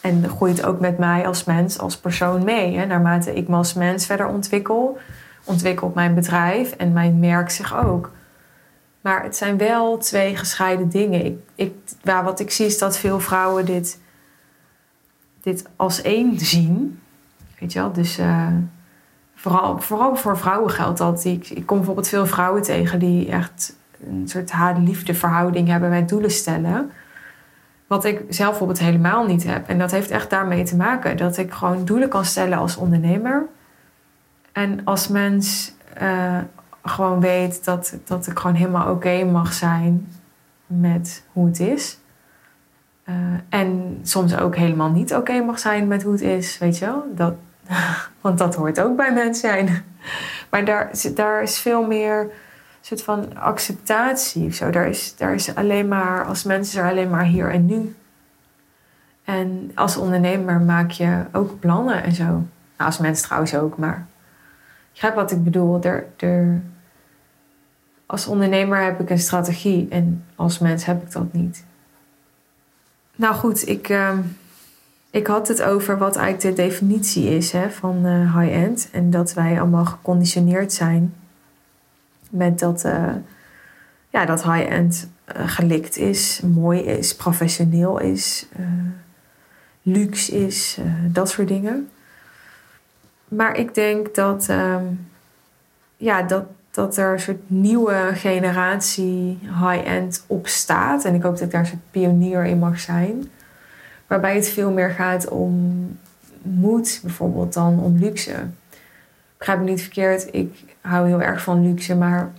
En 0.00 0.28
groeit 0.28 0.64
ook 0.64 0.80
met 0.80 0.98
mij 0.98 1.26
als 1.26 1.44
mens, 1.44 1.78
als 1.78 1.98
persoon 1.98 2.44
mee. 2.44 2.76
Hè. 2.76 2.86
Naarmate 2.86 3.34
ik 3.34 3.48
me 3.48 3.56
als 3.56 3.74
mens 3.74 4.06
verder 4.06 4.26
ontwikkel, 4.26 4.98
ontwikkelt 5.44 5.94
mijn 5.94 6.14
bedrijf 6.14 6.72
en 6.72 6.92
mijn 6.92 7.18
merk 7.18 7.50
zich 7.50 7.84
ook. 7.84 8.10
Maar 9.00 9.22
het 9.22 9.36
zijn 9.36 9.58
wel 9.58 9.98
twee 9.98 10.36
gescheiden 10.36 10.88
dingen. 10.88 11.24
Ik, 11.24 11.38
ik, 11.54 11.74
waar 12.02 12.24
wat 12.24 12.40
ik 12.40 12.50
zie 12.50 12.66
is 12.66 12.78
dat 12.78 12.98
veel 12.98 13.20
vrouwen 13.20 13.64
dit, 13.64 14.00
dit 15.42 15.64
als 15.76 16.02
één 16.02 16.38
zien. 16.38 17.00
Weet 17.58 17.72
je 17.72 17.78
wel? 17.78 17.92
Dus 17.92 18.18
uh, 18.18 18.46
vooral, 19.40 20.16
voor 20.16 20.38
vrouwen 20.38 20.70
geldt 20.70 20.98
dat. 20.98 21.24
Ik, 21.24 21.48
ik 21.48 21.66
kom 21.66 21.76
bijvoorbeeld 21.76 22.08
veel 22.08 22.26
vrouwen 22.26 22.62
tegen 22.62 22.98
die 22.98 23.30
echt 23.30 23.76
een 24.08 24.28
soort 24.28 24.50
haat-liefde 24.50 25.14
hebben 25.66 25.90
met 25.90 26.08
doelen 26.08 26.30
stellen. 26.30 26.90
Wat 27.86 28.04
ik 28.04 28.24
zelf 28.28 28.50
bijvoorbeeld 28.50 28.78
helemaal 28.78 29.26
niet 29.26 29.44
heb. 29.44 29.68
En 29.68 29.78
dat 29.78 29.90
heeft 29.90 30.10
echt 30.10 30.30
daarmee 30.30 30.64
te 30.64 30.76
maken 30.76 31.16
dat 31.16 31.36
ik 31.36 31.52
gewoon 31.52 31.84
doelen 31.84 32.08
kan 32.08 32.24
stellen 32.24 32.58
als 32.58 32.76
ondernemer. 32.76 33.46
En 34.52 34.84
als 34.84 35.08
mens 35.08 35.74
uh, 36.02 36.38
gewoon 36.84 37.20
weet 37.20 37.64
dat, 37.64 37.98
dat 38.04 38.26
ik 38.26 38.38
gewoon 38.38 38.56
helemaal 38.56 38.90
oké 38.90 39.24
mag 39.24 39.52
zijn 39.52 40.08
met 40.66 41.24
hoe 41.32 41.46
het 41.46 41.60
is. 41.60 41.98
Uh, 43.08 43.14
en 43.48 43.98
soms 44.02 44.36
ook 44.36 44.56
helemaal 44.56 44.90
niet 44.90 45.14
oké 45.14 45.40
mag 45.40 45.58
zijn 45.58 45.86
met 45.86 46.02
hoe 46.02 46.12
het 46.12 46.22
is, 46.22 46.58
weet 46.58 46.78
je 46.78 46.84
wel. 46.84 47.04
Dat, 47.14 47.34
Want 48.20 48.38
dat 48.38 48.54
hoort 48.54 48.80
ook 48.80 48.96
bij 48.96 49.12
mens 49.12 49.40
zijn. 49.40 49.84
Maar 50.50 50.64
daar, 50.64 50.90
daar 51.14 51.42
is 51.42 51.58
veel 51.58 51.86
meer 51.86 52.30
soort 52.80 53.02
van 53.02 53.36
acceptatie 53.36 54.46
of 54.46 54.54
zo. 54.54 54.70
Daar 54.70 54.88
is, 54.88 55.16
daar 55.16 55.34
is 55.34 55.54
alleen 55.54 55.88
maar, 55.88 56.24
als 56.24 56.44
mensen 56.44 56.82
er 56.82 56.90
alleen 56.90 57.10
maar 57.10 57.24
hier 57.24 57.50
en 57.50 57.66
nu. 57.66 57.94
En 59.24 59.70
als 59.74 59.96
ondernemer 59.96 60.60
maak 60.60 60.90
je 60.90 61.24
ook 61.32 61.60
plannen 61.60 62.02
en 62.02 62.12
zo. 62.12 62.24
Nou, 62.24 62.44
als 62.76 62.98
mens 62.98 63.20
trouwens 63.20 63.54
ook, 63.54 63.76
maar 63.76 64.06
begrijp 64.92 65.14
wat 65.14 65.30
ik 65.30 65.44
bedoel. 65.44 65.82
Er, 65.82 66.06
er, 66.16 66.62
als 68.06 68.26
ondernemer 68.26 68.82
heb 68.82 69.00
ik 69.00 69.10
een 69.10 69.18
strategie 69.18 69.88
en 69.88 70.24
als 70.34 70.58
mens 70.58 70.84
heb 70.84 71.02
ik 71.02 71.12
dat 71.12 71.32
niet. 71.32 71.64
Nou 73.16 73.34
goed, 73.34 73.68
ik, 73.68 73.88
uh, 73.88 74.18
ik 75.10 75.26
had 75.26 75.48
het 75.48 75.62
over 75.62 75.98
wat 75.98 76.16
eigenlijk 76.16 76.56
de 76.56 76.62
definitie 76.62 77.28
is 77.28 77.52
hè, 77.52 77.70
van 77.70 78.06
uh, 78.06 78.38
high-end. 78.38 78.88
En 78.92 79.10
dat 79.10 79.34
wij 79.34 79.60
allemaal 79.60 79.84
geconditioneerd 79.84 80.72
zijn 80.72 81.14
met 82.30 82.58
dat, 82.58 82.84
uh, 82.84 83.14
ja, 84.08 84.24
dat 84.24 84.42
high-end 84.42 85.08
uh, 85.36 85.48
gelikt 85.48 85.96
is, 85.96 86.40
mooi 86.40 86.80
is, 86.80 87.16
professioneel 87.16 87.98
is, 87.98 88.48
luxe 89.82 90.32
is, 90.32 90.78
dat 91.12 91.30
soort 91.30 91.48
dingen. 91.48 91.88
Maar 93.28 93.56
ik 93.56 93.74
denk 93.74 94.14
dat, 94.14 94.48
ehm, 94.48 94.84
ja, 95.96 96.22
dat, 96.22 96.44
dat 96.70 96.96
er 96.96 97.12
een 97.12 97.20
soort 97.20 97.50
nieuwe 97.50 98.10
generatie 98.14 99.38
high-end 99.42 100.24
op 100.26 100.46
staat. 100.46 101.04
En 101.04 101.14
ik 101.14 101.22
hoop 101.22 101.32
dat 101.32 101.42
ik 101.42 101.50
daar 101.50 101.60
een 101.60 101.66
soort 101.66 101.90
pionier 101.90 102.44
in 102.44 102.58
mag 102.58 102.80
zijn. 102.80 103.30
Waarbij 104.10 104.34
het 104.34 104.48
veel 104.48 104.70
meer 104.70 104.90
gaat 104.90 105.28
om 105.28 105.86
moed 106.42 107.00
bijvoorbeeld 107.02 107.52
dan 107.52 107.80
om 107.80 107.98
luxe. 107.98 108.34
Begrijp 109.36 109.58
me 109.58 109.64
niet 109.64 109.80
verkeerd, 109.80 110.34
ik 110.34 110.76
hou 110.80 111.06
heel 111.06 111.22
erg 111.22 111.42
van 111.42 111.62
luxe. 111.62 111.94
Maar 111.94 112.30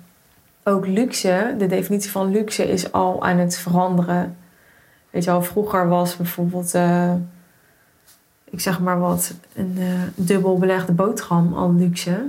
ook 0.63 0.88
luxe, 0.88 1.56
de 1.58 1.68
definitie 1.68 2.12
van 2.12 2.32
luxe 2.32 2.72
is 2.72 2.92
al 2.92 3.24
aan 3.24 3.38
het 3.38 3.58
veranderen. 3.58 4.38
Weet 5.10 5.24
je 5.24 5.30
wel, 5.30 5.44
vroeger 5.44 5.88
was 5.88 6.18
bijvoorbeeld... 6.18 6.75
Uh, 6.75 7.13
ik 8.44 8.60
zeg 8.60 8.80
maar 8.80 9.00
wat, 9.00 9.34
een 9.56 9.75
uh, 9.78 10.01
dubbel 10.16 10.58
belegde 10.58 10.92
boterham 10.92 11.54
al 11.54 11.74
luxe. 11.74 12.25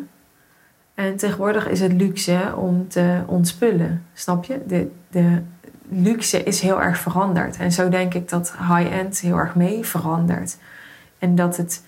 En 0.94 1.16
tegenwoordig 1.16 1.68
is 1.68 1.80
het 1.80 1.92
luxe 1.92 2.52
om 2.56 2.88
te 2.88 3.20
ontspullen. 3.26 4.02
Snap 4.12 4.44
je? 4.44 4.60
De, 4.66 4.90
de 5.10 5.42
luxe 5.92 6.42
is 6.42 6.60
heel 6.60 6.82
erg 6.82 6.98
veranderd. 6.98 7.56
En 7.56 7.72
zo 7.72 7.88
denk 7.88 8.14
ik 8.14 8.28
dat 8.28 8.54
high-end 8.58 9.20
heel 9.20 9.36
erg 9.36 9.54
mee 9.54 9.84
verandert. 9.84 10.56
En 11.18 11.34
dat 11.34 11.56
het. 11.56 11.82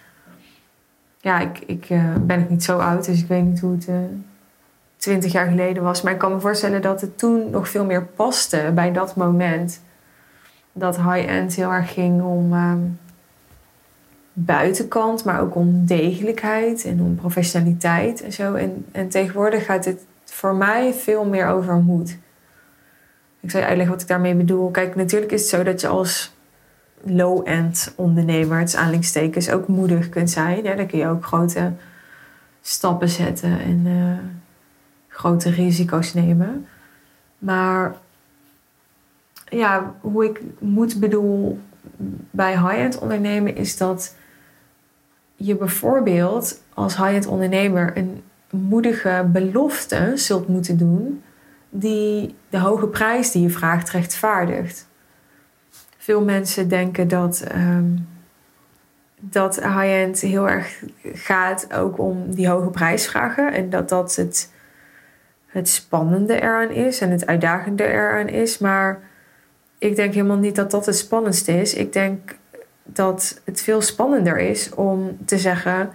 Ja, 1.20 1.40
ik, 1.40 1.58
ik 1.58 1.90
uh, 1.90 2.14
ben 2.20 2.40
ik 2.40 2.50
niet 2.50 2.64
zo 2.64 2.78
oud, 2.78 3.04
dus 3.04 3.20
ik 3.20 3.28
weet 3.28 3.44
niet 3.44 3.60
hoe 3.60 3.72
het 3.72 3.88
uh, 3.88 3.96
twintig 4.96 5.32
jaar 5.32 5.46
geleden 5.46 5.82
was. 5.82 6.02
Maar 6.02 6.12
ik 6.12 6.18
kan 6.18 6.32
me 6.32 6.40
voorstellen 6.40 6.82
dat 6.82 7.00
het 7.00 7.18
toen 7.18 7.50
nog 7.50 7.68
veel 7.68 7.84
meer 7.84 8.04
paste 8.04 8.70
bij 8.74 8.92
dat 8.92 9.16
moment. 9.16 9.80
Dat 10.72 10.96
high-end 10.96 11.54
heel 11.54 11.72
erg 11.72 11.92
ging 11.92 12.22
om. 12.22 12.52
Uh, 12.52 12.72
buitenkant, 14.34 15.24
maar 15.24 15.40
ook 15.40 15.54
om 15.54 15.86
degelijkheid 15.86 16.84
en 16.84 17.00
om 17.00 17.14
professionaliteit 17.14 18.22
en 18.22 18.32
zo. 18.32 18.54
En, 18.54 18.86
en 18.92 19.08
tegenwoordig 19.08 19.64
gaat 19.64 19.84
het 19.84 20.00
voor 20.24 20.54
mij 20.54 20.92
veel 20.92 21.24
meer 21.24 21.46
over 21.46 21.74
moed. 21.74 22.18
Ik 23.44 23.50
zal 23.50 23.60
je 23.60 23.66
uitleggen 23.66 23.94
wat 23.94 24.02
ik 24.02 24.08
daarmee 24.08 24.34
bedoel. 24.34 24.70
Kijk, 24.70 24.94
natuurlijk 24.94 25.32
is 25.32 25.40
het 25.40 25.50
zo 25.50 25.62
dat 25.62 25.80
je 25.80 25.86
als 25.86 26.32
low-end 27.02 27.92
ondernemer, 27.96 28.58
het 28.58 28.76
aanhalingstekens, 28.76 29.50
ook 29.50 29.68
moedig 29.68 30.08
kunt 30.08 30.30
zijn. 30.30 30.62
Ja, 30.62 30.74
dan 30.74 30.86
kun 30.86 30.98
je 30.98 31.08
ook 31.08 31.24
grote 31.24 31.72
stappen 32.60 33.08
zetten 33.08 33.60
en 33.60 33.86
uh, 33.86 34.18
grote 35.08 35.50
risico's 35.50 36.14
nemen. 36.14 36.66
Maar 37.38 37.94
ja, 39.48 39.94
hoe 40.00 40.24
ik 40.24 40.40
moed 40.58 41.00
bedoel 41.00 41.58
bij 42.30 42.52
high-end 42.52 42.98
ondernemen 42.98 43.56
is 43.56 43.76
dat 43.76 44.14
je 45.36 45.56
bijvoorbeeld 45.56 46.62
als 46.74 46.96
high-end 46.96 47.26
ondernemer 47.26 47.96
een 47.96 48.22
moedige 48.50 49.28
belofte 49.32 50.12
zult 50.14 50.48
moeten 50.48 50.76
doen 50.78 51.22
die 51.76 52.34
de 52.48 52.58
hoge 52.58 52.86
prijs 52.86 53.30
die 53.30 53.42
je 53.42 53.50
vraagt 53.50 53.90
rechtvaardigt. 53.90 54.88
Veel 55.98 56.24
mensen 56.24 56.68
denken 56.68 57.08
dat, 57.08 57.44
um, 57.54 58.08
dat 59.20 59.56
high-end 59.56 60.20
heel 60.20 60.48
erg 60.48 60.84
gaat 61.02 61.72
ook 61.72 61.98
om 61.98 62.34
die 62.34 62.48
hoge 62.48 62.70
prijs 62.70 63.06
vragen 63.06 63.52
en 63.52 63.70
dat 63.70 63.88
dat 63.88 64.16
het, 64.16 64.52
het 65.46 65.68
spannende 65.68 66.40
eraan 66.40 66.70
is 66.70 67.00
en 67.00 67.10
het 67.10 67.26
uitdagende 67.26 67.86
eraan 67.86 68.28
is. 68.28 68.58
Maar 68.58 69.00
ik 69.78 69.96
denk 69.96 70.14
helemaal 70.14 70.36
niet 70.36 70.56
dat 70.56 70.70
dat 70.70 70.86
het 70.86 70.96
spannendste 70.96 71.60
is. 71.60 71.74
Ik 71.74 71.92
denk 71.92 72.36
dat 72.82 73.40
het 73.44 73.62
veel 73.62 73.80
spannender 73.80 74.38
is 74.38 74.74
om 74.74 75.18
te 75.24 75.38
zeggen: 75.38 75.90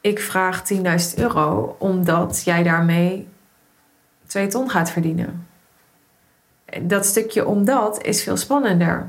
Ik 0.00 0.20
vraag 0.20 0.62
10.000 0.72 0.82
euro 1.16 1.76
omdat 1.78 2.42
jij 2.44 2.62
daarmee 2.62 3.28
2 4.26 4.46
ton 4.46 4.70
gaat 4.70 4.90
verdienen. 4.90 5.46
Dat 6.82 7.06
stukje 7.06 7.46
omdat 7.46 8.02
is 8.02 8.22
veel 8.22 8.36
spannender. 8.36 9.06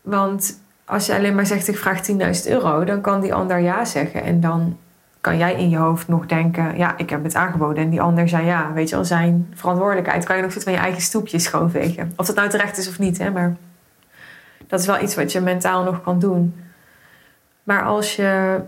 Want 0.00 0.60
als 0.84 1.06
je 1.06 1.14
alleen 1.14 1.34
maar 1.34 1.46
zegt: 1.46 1.68
Ik 1.68 1.78
vraag 1.78 2.10
10.000 2.10 2.16
euro, 2.46 2.84
dan 2.84 3.00
kan 3.00 3.20
die 3.20 3.34
ander 3.34 3.58
ja 3.58 3.84
zeggen. 3.84 4.22
En 4.22 4.40
dan 4.40 4.78
kan 5.20 5.38
jij 5.38 5.54
in 5.54 5.70
je 5.70 5.76
hoofd 5.76 6.08
nog 6.08 6.26
denken: 6.26 6.76
Ja, 6.76 6.96
ik 6.98 7.10
heb 7.10 7.24
het 7.24 7.34
aangeboden. 7.34 7.82
En 7.82 7.90
die 7.90 8.00
ander 8.00 8.28
zei 8.28 8.46
ja. 8.46 8.72
Weet 8.72 8.88
je 8.88 8.96
al, 8.96 9.04
zijn 9.04 9.52
verantwoordelijkheid 9.54 10.24
kan 10.24 10.36
je 10.36 10.42
nog 10.42 10.52
goed 10.52 10.62
van 10.62 10.72
je 10.72 10.78
eigen 10.78 11.02
stoepje 11.02 11.38
schoonvegen. 11.38 12.12
Of 12.16 12.26
dat 12.26 12.36
nou 12.36 12.48
terecht 12.48 12.78
is 12.78 12.88
of 12.88 12.98
niet, 12.98 13.18
hè, 13.18 13.30
maar 13.30 13.56
dat 14.66 14.80
is 14.80 14.86
wel 14.86 15.02
iets 15.02 15.14
wat 15.14 15.32
je 15.32 15.40
mentaal 15.40 15.82
nog 15.82 16.02
kan 16.02 16.18
doen. 16.18 16.54
Maar 17.62 17.84
als 17.84 18.16
je 18.16 18.60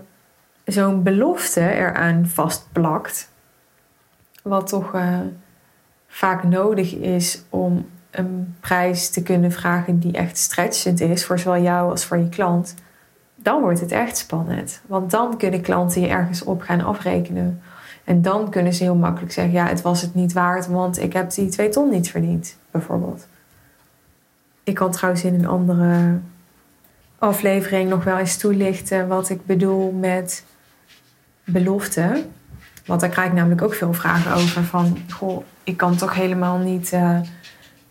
zo'n 0.65 1.03
belofte 1.03 1.73
eraan 1.73 2.27
vastplakt, 2.27 3.31
wat 4.41 4.67
toch 4.67 4.95
uh, 4.95 5.19
vaak 6.13 6.43
nodig 6.43 6.95
is 6.95 7.43
om 7.49 7.85
een 8.11 8.55
prijs 8.59 9.09
te 9.09 9.23
kunnen 9.23 9.51
vragen 9.51 9.99
die 9.99 10.11
echt 10.11 10.37
stretchend 10.37 11.01
is 11.01 11.25
voor 11.25 11.39
zowel 11.39 11.61
jou 11.61 11.89
als 11.89 12.05
voor 12.05 12.17
je 12.17 12.29
klant, 12.29 12.75
dan 13.35 13.61
wordt 13.61 13.79
het 13.79 13.91
echt 13.91 14.17
spannend. 14.17 14.81
Want 14.85 15.11
dan 15.11 15.37
kunnen 15.37 15.61
klanten 15.61 16.01
je 16.01 16.07
ergens 16.07 16.43
op 16.43 16.61
gaan 16.61 16.81
afrekenen. 16.81 17.61
En 18.03 18.21
dan 18.21 18.49
kunnen 18.49 18.73
ze 18.73 18.83
heel 18.83 18.95
makkelijk 18.95 19.31
zeggen: 19.31 19.53
ja, 19.53 19.67
het 19.67 19.81
was 19.81 20.01
het 20.01 20.15
niet 20.15 20.33
waard, 20.33 20.67
want 20.67 20.99
ik 20.99 21.13
heb 21.13 21.31
die 21.31 21.49
twee 21.49 21.69
ton 21.69 21.89
niet 21.89 22.09
verdiend, 22.09 22.57
bijvoorbeeld. 22.71 23.27
Ik 24.63 24.75
kan 24.75 24.91
trouwens 24.91 25.23
in 25.23 25.33
een 25.33 25.47
andere 25.47 26.19
aflevering 27.17 27.89
nog 27.89 28.03
wel 28.03 28.17
eens 28.17 28.37
toelichten 28.37 29.07
wat 29.07 29.29
ik 29.29 29.45
bedoel 29.45 29.91
met 29.91 30.45
belofte. 31.43 32.25
Want 32.85 33.01
daar 33.01 33.09
krijg 33.09 33.27
ik 33.27 33.33
namelijk 33.33 33.61
ook 33.61 33.73
veel 33.73 33.93
vragen 33.93 34.33
over. 34.33 34.63
Van, 34.63 34.97
goh, 35.09 35.43
ik 35.63 35.77
kan 35.77 35.95
toch 35.95 36.13
helemaal 36.13 36.57
niet 36.57 36.91
uh, 36.91 37.19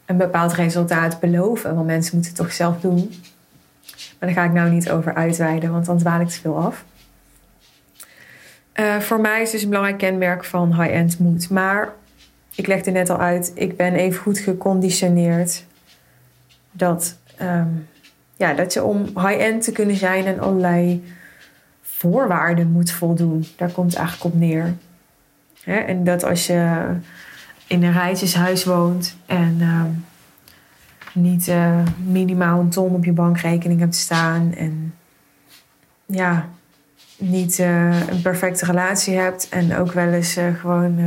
een 0.07 0.17
bepaald 0.17 0.53
resultaat 0.53 1.21
beloven. 1.21 1.75
Want 1.75 1.87
mensen 1.87 2.15
moeten 2.15 2.33
het 2.33 2.41
toch 2.41 2.53
zelf 2.53 2.81
doen. 2.81 3.13
Maar 4.19 4.29
daar 4.33 4.43
ga 4.43 4.45
ik 4.45 4.53
nou 4.53 4.71
niet 4.71 4.91
over 4.91 5.15
uitweiden, 5.15 5.73
want 5.73 5.87
dan 5.87 5.99
dwaal 5.99 6.21
ik 6.21 6.29
te 6.29 6.41
veel 6.41 6.57
af. 6.57 6.85
Uh, 8.81 8.99
voor 8.99 9.21
mij 9.21 9.43
is 9.43 9.51
dus 9.51 9.63
een 9.63 9.69
belangrijk 9.69 9.99
kenmerk 9.99 10.45
van 10.45 10.83
high-end 10.83 11.19
moed. 11.19 11.51
Maar 11.51 11.93
ik 12.55 12.67
legde 12.67 12.91
net 12.91 13.11
al 13.11 13.19
uit, 13.19 13.53
ik 13.55 13.77
ben 13.77 13.95
even 13.95 14.21
goed 14.21 14.39
geconditioneerd 14.39 15.65
dat, 16.71 17.17
um, 17.43 17.89
ja, 18.37 18.55
dat 18.55 18.73
je 18.73 18.83
om 18.83 19.05
high-end 19.05 19.65
te 19.65 19.73
kunnen 19.73 19.97
zijn 19.97 20.27
en 20.27 20.41
allerlei 20.41 21.05
voorwaarden 22.03 22.71
moet 22.71 22.91
voldoen. 22.91 23.45
Daar 23.57 23.71
komt 23.71 23.91
het 23.91 24.01
eigenlijk 24.01 24.35
op 24.35 24.41
neer. 24.41 24.75
en 25.65 26.05
dat 26.05 26.25
als 26.25 26.47
je 26.47 26.85
in 27.67 27.83
een 27.83 27.93
rijtjeshuis 27.93 28.65
woont 28.65 29.17
en 29.27 29.57
uh, 29.61 29.83
niet 31.13 31.49
uh, 31.49 31.79
minimaal 32.07 32.61
een 32.61 32.69
ton 32.69 32.95
op 32.95 33.05
je 33.05 33.13
bankrekening 33.13 33.81
hebt 33.81 33.95
staan 33.95 34.55
en 34.55 34.95
ja, 36.07 36.49
niet 37.19 37.59
uh, 37.59 38.09
een 38.09 38.23
perfecte 38.23 38.65
relatie 38.65 39.17
hebt 39.17 39.49
en 39.49 39.77
ook 39.77 39.93
wel 39.93 40.09
eens 40.09 40.39
uh, 40.39 40.55
gewoon 40.55 40.99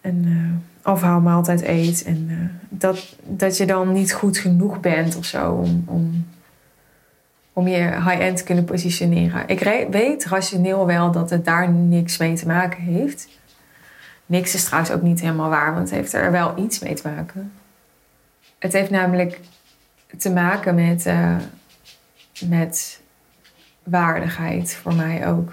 een 0.00 0.60
afhaalmaaltijd 0.82 1.62
eet. 1.62 2.04
En 2.04 2.50
dat, 2.68 3.16
dat 3.24 3.56
je 3.56 3.66
dan 3.66 3.92
niet 3.92 4.12
goed 4.12 4.38
genoeg 4.38 4.80
bent 4.80 5.16
of 5.16 5.24
zo 5.24 5.52
om, 5.52 5.84
om, 5.86 6.26
om 7.56 7.68
je 7.68 7.78
high-end 7.78 8.36
te 8.36 8.44
kunnen 8.44 8.64
positioneren. 8.64 9.48
Ik 9.48 9.60
weet 9.90 10.24
rationeel 10.24 10.86
wel 10.86 11.10
dat 11.10 11.30
het 11.30 11.44
daar 11.44 11.70
niks 11.70 12.16
mee 12.16 12.34
te 12.34 12.46
maken 12.46 12.82
heeft. 12.82 13.28
Niks 14.26 14.54
is 14.54 14.64
trouwens 14.64 14.92
ook 14.92 15.02
niet 15.02 15.20
helemaal 15.20 15.48
waar, 15.48 15.74
want 15.74 15.90
het 15.90 15.98
heeft 15.98 16.12
er 16.12 16.30
wel 16.32 16.58
iets 16.58 16.78
mee 16.78 16.94
te 16.94 17.08
maken. 17.08 17.52
Het 18.58 18.72
heeft 18.72 18.90
namelijk 18.90 19.40
te 20.18 20.32
maken 20.32 20.74
met, 20.74 21.06
uh, 21.06 21.36
met 22.48 23.00
waardigheid 23.82 24.74
voor 24.74 24.94
mij 24.94 25.28
ook. 25.28 25.52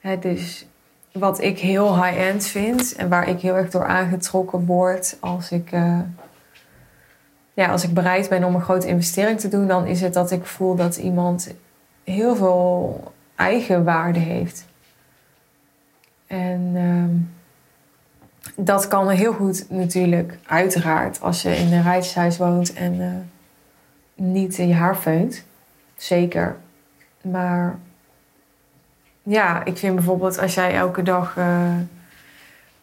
Hè, 0.00 0.18
dus 0.18 0.66
wat 1.12 1.40
ik 1.40 1.58
heel 1.58 2.04
high-end 2.04 2.46
vind 2.46 2.94
en 2.94 3.08
waar 3.08 3.28
ik 3.28 3.40
heel 3.40 3.56
erg 3.56 3.70
door 3.70 3.86
aangetrokken 3.86 4.66
word 4.66 5.16
als 5.20 5.50
ik, 5.50 5.72
eh, 5.72 5.98
ja, 7.54 7.68
als 7.68 7.84
ik 7.84 7.94
bereid 7.94 8.28
ben 8.28 8.44
om 8.44 8.54
een 8.54 8.60
grote 8.60 8.86
investering 8.86 9.40
te 9.40 9.48
doen, 9.48 9.66
dan 9.66 9.86
is 9.86 10.00
het 10.00 10.14
dat 10.14 10.30
ik 10.30 10.46
voel 10.46 10.74
dat 10.74 10.96
iemand 10.96 11.54
heel 12.04 12.36
veel 12.36 13.02
eigenwaarde 13.36 14.18
heeft. 14.18 14.66
En 16.26 16.72
ehm, 16.74 17.16
dat 18.64 18.88
kan 18.88 19.08
heel 19.08 19.32
goed 19.32 19.70
natuurlijk, 19.70 20.38
uiteraard, 20.46 21.20
als 21.20 21.42
je 21.42 21.56
in 21.56 21.72
een 21.72 21.82
rijtjeshuis 21.82 22.36
woont 22.36 22.72
en 22.72 22.94
uh, 22.94 23.12
niet 24.14 24.56
je 24.56 24.74
haar 24.74 24.96
veunt. 24.96 25.44
Zeker. 25.96 26.56
Maar 27.20 27.78
ja, 29.22 29.64
ik 29.64 29.76
vind 29.76 29.94
bijvoorbeeld 29.94 30.38
als 30.38 30.54
jij 30.54 30.74
elke 30.74 31.02
dag 31.02 31.36
uh, 31.36 31.76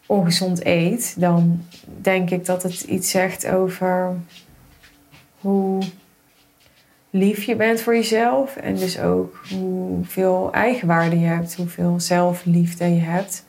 ongezond 0.06 0.64
eet, 0.64 1.20
dan 1.20 1.66
denk 1.86 2.30
ik 2.30 2.46
dat 2.46 2.62
het 2.62 2.80
iets 2.80 3.10
zegt 3.10 3.46
over 3.46 4.16
hoe 5.42 5.82
lief 7.10 7.42
je 7.42 7.56
bent 7.56 7.80
voor 7.80 7.94
jezelf. 7.94 8.56
En 8.56 8.74
dus 8.74 9.00
ook 9.00 9.36
hoeveel 9.50 10.52
eigenwaarde 10.52 11.20
je 11.20 11.26
hebt, 11.26 11.54
hoeveel 11.54 12.00
zelfliefde 12.00 12.94
je 12.94 13.00
hebt. 13.00 13.44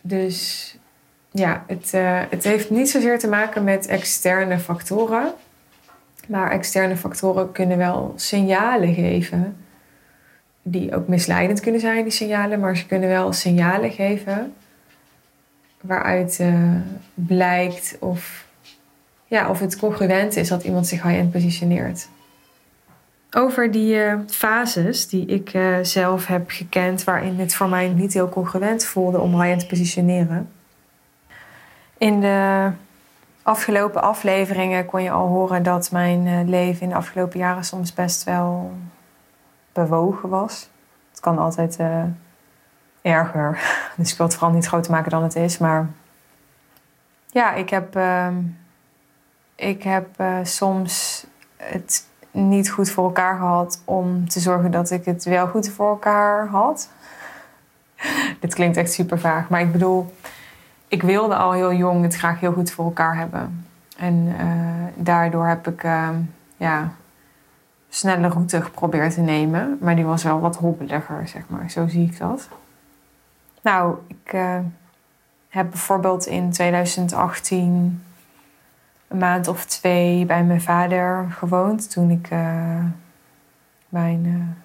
Dus 0.00 0.76
ja, 1.30 1.64
het, 1.66 1.92
uh, 1.94 2.20
het 2.30 2.44
heeft 2.44 2.70
niet 2.70 2.90
zozeer 2.90 3.18
te 3.18 3.28
maken 3.28 3.64
met 3.64 3.86
externe 3.86 4.58
factoren. 4.58 5.32
Maar 6.28 6.50
externe 6.50 6.96
factoren 6.96 7.52
kunnen 7.52 7.78
wel 7.78 8.12
signalen 8.16 8.94
geven. 8.94 9.56
Die 10.62 10.94
ook 10.94 11.08
misleidend 11.08 11.60
kunnen 11.60 11.80
zijn, 11.80 12.02
die 12.02 12.12
signalen. 12.12 12.60
Maar 12.60 12.76
ze 12.76 12.86
kunnen 12.86 13.08
wel 13.08 13.32
signalen 13.32 13.90
geven. 13.90 14.54
Waaruit 15.80 16.38
uh, 16.40 16.74
blijkt 17.14 17.96
of, 18.00 18.47
ja, 19.28 19.50
of 19.50 19.60
het 19.60 19.78
congruent 19.78 20.36
is 20.36 20.48
dat 20.48 20.64
iemand 20.64 20.86
zich 20.86 21.02
high-end 21.02 21.32
positioneert. 21.32 22.08
Over 23.30 23.70
die 23.70 23.94
uh, 23.94 24.14
fases 24.26 25.08
die 25.08 25.26
ik 25.26 25.58
zelf 25.82 26.26
heb 26.26 26.50
gekend, 26.50 27.04
waarin 27.04 27.38
het 27.38 27.54
voor 27.54 27.68
mij 27.68 27.88
niet 27.88 28.12
heel 28.12 28.28
congruent 28.28 28.84
voelde 28.84 29.20
om 29.20 29.40
high-end 29.40 29.60
te 29.60 29.66
positioneren 29.66 30.48
in 31.98 32.20
de 32.20 32.70
afgelopen 33.42 34.02
afleveringen 34.02 34.86
kon 34.86 35.02
je 35.02 35.10
al 35.10 35.26
horen 35.26 35.62
dat 35.62 35.90
mijn 35.90 36.26
eh, 36.26 36.48
leven 36.48 36.82
in 36.82 36.88
de 36.88 36.94
afgelopen 36.94 37.38
jaren 37.38 37.64
soms 37.64 37.94
best 37.94 38.24
wel 38.24 38.72
bewogen 39.72 40.28
was. 40.28 40.68
Het 41.10 41.20
kan 41.20 41.38
altijd 41.38 41.78
erger. 43.02 43.58
Dus 43.96 44.10
ik 44.10 44.16
wil 44.16 44.26
het 44.26 44.34
vooral 44.34 44.54
niet 44.54 44.66
groter 44.66 44.92
maken 44.92 45.10
dan 45.10 45.22
het 45.22 45.36
is. 45.36 45.58
Maar 45.58 45.88
ja, 47.26 47.54
ik 47.54 47.70
heb, 47.70 47.96
uh, 47.96 48.28
ik 49.58 49.82
heb 49.82 50.20
uh, 50.20 50.38
soms 50.42 51.26
het 51.56 52.06
niet 52.30 52.70
goed 52.70 52.90
voor 52.90 53.04
elkaar 53.04 53.36
gehad 53.36 53.82
om 53.84 54.28
te 54.28 54.40
zorgen 54.40 54.70
dat 54.70 54.90
ik 54.90 55.04
het 55.04 55.24
wel 55.24 55.46
goed 55.46 55.68
voor 55.68 55.88
elkaar 55.88 56.48
had. 56.48 56.90
Dit 58.40 58.54
klinkt 58.54 58.76
echt 58.76 58.92
super 58.92 59.20
vaag, 59.20 59.48
maar 59.48 59.60
ik 59.60 59.72
bedoel, 59.72 60.14
ik 60.88 61.02
wilde 61.02 61.34
al 61.34 61.52
heel 61.52 61.72
jong 61.72 62.02
het 62.02 62.16
graag 62.16 62.40
heel 62.40 62.52
goed 62.52 62.70
voor 62.70 62.84
elkaar 62.84 63.16
hebben. 63.16 63.66
En 63.96 64.14
uh, 64.14 65.04
daardoor 65.04 65.46
heb 65.46 65.68
ik 65.68 65.82
uh, 65.82 66.08
ja, 66.56 66.92
snelle 67.88 68.28
route 68.28 68.62
geprobeerd 68.62 69.14
te 69.14 69.20
nemen. 69.20 69.78
Maar 69.80 69.96
die 69.96 70.04
was 70.04 70.22
wel 70.22 70.40
wat 70.40 70.56
hobbeliger, 70.56 71.28
zeg 71.28 71.42
maar. 71.48 71.70
Zo 71.70 71.86
zie 71.86 72.06
ik 72.06 72.18
dat. 72.18 72.48
Nou, 73.62 73.96
ik 74.06 74.32
uh, 74.32 74.58
heb 75.48 75.70
bijvoorbeeld 75.70 76.26
in 76.26 76.50
2018 76.50 78.02
een 79.08 79.18
maand 79.18 79.48
of 79.48 79.64
twee 79.64 80.26
bij 80.26 80.44
mijn 80.44 80.60
vader 80.60 81.26
gewoond. 81.30 81.90
Toen 81.90 82.10
ik 82.10 82.28
mijn 83.88 84.56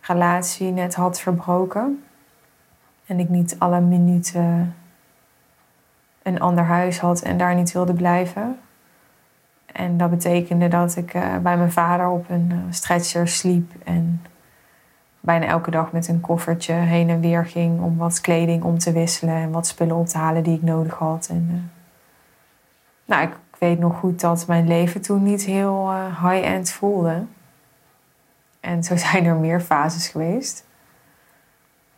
relatie 0.00 0.70
net 0.70 0.94
had 0.94 1.20
verbroken. 1.20 2.04
En 3.06 3.20
ik 3.20 3.28
niet 3.28 3.56
alle 3.58 3.80
minuten 3.80 4.74
een 6.22 6.40
ander 6.40 6.64
huis 6.64 6.98
had 6.98 7.22
en 7.22 7.38
daar 7.38 7.54
niet 7.54 7.72
wilde 7.72 7.94
blijven. 7.94 8.58
En 9.72 9.96
dat 9.96 10.10
betekende 10.10 10.68
dat 10.68 10.96
ik 10.96 11.14
uh, 11.14 11.36
bij 11.36 11.56
mijn 11.56 11.72
vader 11.72 12.08
op 12.08 12.30
een 12.30 12.62
stretcher 12.70 13.28
sliep 13.28 13.72
en 13.84 14.22
bijna 15.20 15.46
elke 15.46 15.70
dag 15.70 15.92
met 15.92 16.08
een 16.08 16.20
koffertje 16.20 16.72
heen 16.72 17.08
en 17.08 17.20
weer 17.20 17.46
ging 17.46 17.80
om 17.80 17.96
wat 17.96 18.20
kleding 18.20 18.62
om 18.62 18.78
te 18.78 18.92
wisselen 18.92 19.34
en 19.34 19.50
wat 19.50 19.66
spullen 19.66 19.96
op 19.96 20.06
te 20.06 20.18
halen 20.18 20.42
die 20.42 20.56
ik 20.56 20.62
nodig 20.62 20.94
had. 20.94 21.28
En, 21.30 21.70
nou, 23.04 23.22
ik, 23.22 23.36
weet 23.58 23.78
nog 23.78 23.98
goed 23.98 24.20
dat 24.20 24.46
mijn 24.46 24.68
leven 24.68 25.00
toen 25.00 25.22
niet 25.22 25.44
heel 25.44 25.92
high-end 26.08 26.70
voelde. 26.70 27.24
En 28.60 28.84
zo 28.84 28.96
zijn 29.06 29.24
er 29.24 29.36
meer 29.36 29.60
fases 29.60 30.08
geweest. 30.08 30.64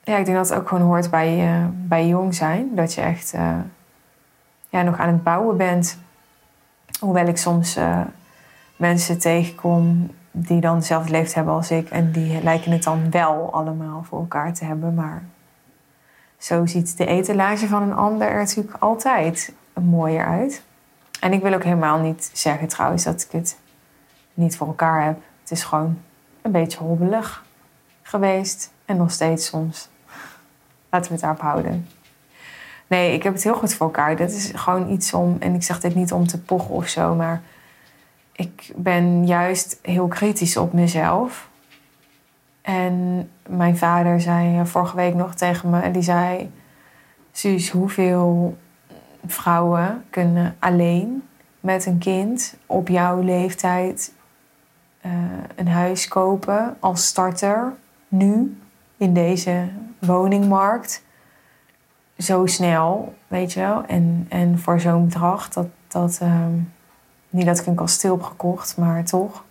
Ja, 0.04 0.16
ik 0.16 0.24
denk 0.24 0.36
dat 0.36 0.48
het 0.48 0.58
ook 0.58 0.68
gewoon 0.68 0.84
hoort 0.84 1.10
bij, 1.10 1.60
bij 1.72 2.06
jong 2.06 2.34
zijn. 2.34 2.74
Dat 2.74 2.94
je 2.94 3.00
echt 3.00 3.34
ja, 4.68 4.82
nog 4.82 4.98
aan 4.98 5.12
het 5.12 5.22
bouwen 5.22 5.56
bent. 5.56 5.98
Hoewel 7.00 7.26
ik 7.26 7.36
soms 7.36 7.78
mensen 8.76 9.18
tegenkom 9.18 10.10
die 10.30 10.60
dan 10.60 10.78
dezelfde 10.78 11.10
leeftijd 11.10 11.34
hebben 11.34 11.54
als 11.54 11.70
ik. 11.70 11.88
En 11.88 12.12
die 12.12 12.42
lijken 12.42 12.72
het 12.72 12.82
dan 12.82 13.10
wel 13.10 13.52
allemaal 13.52 14.02
voor 14.02 14.18
elkaar 14.18 14.54
te 14.54 14.64
hebben. 14.64 14.94
Maar 14.94 15.22
zo 16.38 16.66
ziet 16.66 16.96
de 16.96 17.06
etalage 17.06 17.66
van 17.66 17.82
een 17.82 17.94
ander 17.94 18.28
er 18.28 18.38
natuurlijk 18.38 18.76
altijd 18.78 19.52
mooier 19.80 20.26
uit. 20.26 20.62
En 21.20 21.32
ik 21.32 21.42
wil 21.42 21.54
ook 21.54 21.64
helemaal 21.64 21.98
niet 21.98 22.30
zeggen 22.32 22.68
trouwens 22.68 23.04
dat 23.04 23.22
ik 23.22 23.30
het 23.30 23.58
niet 24.34 24.56
voor 24.56 24.66
elkaar 24.66 25.04
heb. 25.04 25.18
Het 25.40 25.50
is 25.50 25.64
gewoon 25.64 25.98
een 26.42 26.52
beetje 26.52 26.78
hobbelig 26.78 27.44
geweest. 28.02 28.72
En 28.84 28.96
nog 28.96 29.10
steeds 29.10 29.46
soms. 29.46 29.88
Laten 30.90 31.06
we 31.06 31.12
het 31.12 31.20
daarop 31.20 31.40
houden. 31.40 31.88
Nee, 32.86 33.14
ik 33.14 33.22
heb 33.22 33.32
het 33.32 33.42
heel 33.42 33.54
goed 33.54 33.74
voor 33.74 33.86
elkaar. 33.86 34.16
Dat 34.16 34.30
is 34.30 34.50
gewoon 34.54 34.90
iets 34.90 35.14
om, 35.14 35.36
en 35.40 35.54
ik 35.54 35.62
zeg 35.62 35.80
dit 35.80 35.94
niet 35.94 36.12
om 36.12 36.26
te 36.26 36.40
pochen 36.40 36.74
of 36.74 36.88
zo, 36.88 37.14
maar 37.14 37.42
ik 38.32 38.72
ben 38.76 39.26
juist 39.26 39.78
heel 39.82 40.06
kritisch 40.06 40.56
op 40.56 40.72
mezelf. 40.72 41.48
En 42.62 43.28
mijn 43.48 43.76
vader 43.76 44.20
zei 44.20 44.66
vorige 44.66 44.96
week 44.96 45.14
nog 45.14 45.34
tegen 45.34 45.70
me, 45.70 45.90
die 45.90 46.02
zei: 46.02 46.52
Suus, 47.32 47.70
hoeveel 47.70 48.56
vrouwen 49.32 50.04
kunnen 50.10 50.56
alleen 50.58 51.22
met 51.60 51.86
een 51.86 51.98
kind 51.98 52.56
op 52.66 52.88
jouw 52.88 53.20
leeftijd 53.20 54.12
uh, 55.06 55.12
een 55.54 55.68
huis 55.68 56.08
kopen 56.08 56.76
als 56.80 57.06
starter 57.06 57.72
nu 58.08 58.60
in 58.96 59.12
deze 59.12 59.68
woningmarkt? 59.98 61.04
zo 62.18 62.46
snel, 62.46 63.14
weet 63.26 63.52
je 63.52 63.60
wel. 63.60 63.84
En, 63.84 64.26
en 64.28 64.58
voor 64.58 64.80
zo'n 64.80 65.04
bedrag, 65.04 65.48
dat, 65.48 65.66
dat, 65.88 66.18
um, 66.22 66.72
niet 67.30 67.46
dat 67.46 67.58
ik 67.58 67.66
een 67.66 67.74
kasteel 67.74 68.14
heb 68.16 68.22
gekocht, 68.22 68.76
maar 68.76 69.04
toch. 69.04 69.44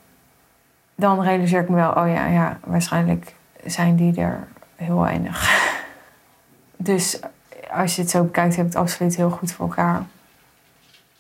Dan 0.96 1.22
realiseer 1.22 1.62
ik 1.62 1.70
me 1.70 1.76
wel, 1.76 1.92
oh 1.92 2.08
ja, 2.08 2.26
ja 2.28 2.60
waarschijnlijk 2.64 3.36
zijn 3.66 3.96
die 3.96 4.22
er 4.22 4.48
heel 4.76 5.00
weinig. 5.00 5.44
Dus 6.78 7.20
als 7.72 7.96
je 7.96 8.02
het 8.02 8.12
zo 8.12 8.24
bekijkt, 8.24 8.56
heb 8.56 8.66
ik 8.66 8.72
het 8.72 8.82
absoluut 8.82 9.16
heel 9.16 9.30
goed 9.30 9.52
voor 9.52 9.66
elkaar. 9.66 10.04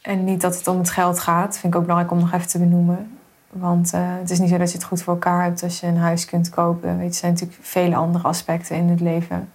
En 0.01 0.23
niet 0.23 0.41
dat 0.41 0.57
het 0.57 0.67
om 0.67 0.77
het 0.77 0.89
geld 0.89 1.19
gaat, 1.19 1.57
vind 1.57 1.73
ik 1.73 1.79
ook 1.79 1.85
belangrijk 1.85 2.13
om 2.13 2.19
nog 2.19 2.33
even 2.33 2.47
te 2.47 2.59
benoemen. 2.59 3.17
Want 3.49 3.93
uh, 3.93 4.01
het 4.03 4.29
is 4.29 4.39
niet 4.39 4.49
zo 4.49 4.57
dat 4.57 4.71
je 4.71 4.77
het 4.77 4.85
goed 4.85 5.01
voor 5.01 5.13
elkaar 5.13 5.43
hebt 5.43 5.63
als 5.63 5.79
je 5.79 5.87
een 5.87 5.97
huis 5.97 6.25
kunt 6.25 6.49
kopen. 6.49 6.97
Weet 6.97 6.99
je, 6.99 7.05
er 7.05 7.13
zijn 7.13 7.31
natuurlijk 7.31 7.59
vele 7.61 7.95
andere 7.95 8.27
aspecten 8.27 8.75
in 8.75 8.87
het 8.87 8.99
leven 8.99 9.49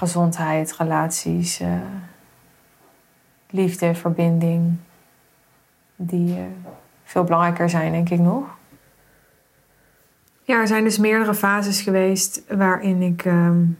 gezondheid, 0.00 0.76
relaties, 0.76 1.60
uh, 1.60 1.68
liefde, 3.50 3.94
verbinding, 3.94 4.76
die 5.96 6.38
uh, 6.38 6.44
veel 7.04 7.24
belangrijker 7.24 7.70
zijn, 7.70 7.92
denk 7.92 8.10
ik 8.10 8.18
nog. 8.18 8.44
Ja, 10.42 10.60
er 10.60 10.66
zijn 10.66 10.84
dus 10.84 10.98
meerdere 10.98 11.34
fases 11.34 11.80
geweest 11.80 12.42
waarin 12.48 13.02
ik, 13.02 13.24
um, 13.24 13.78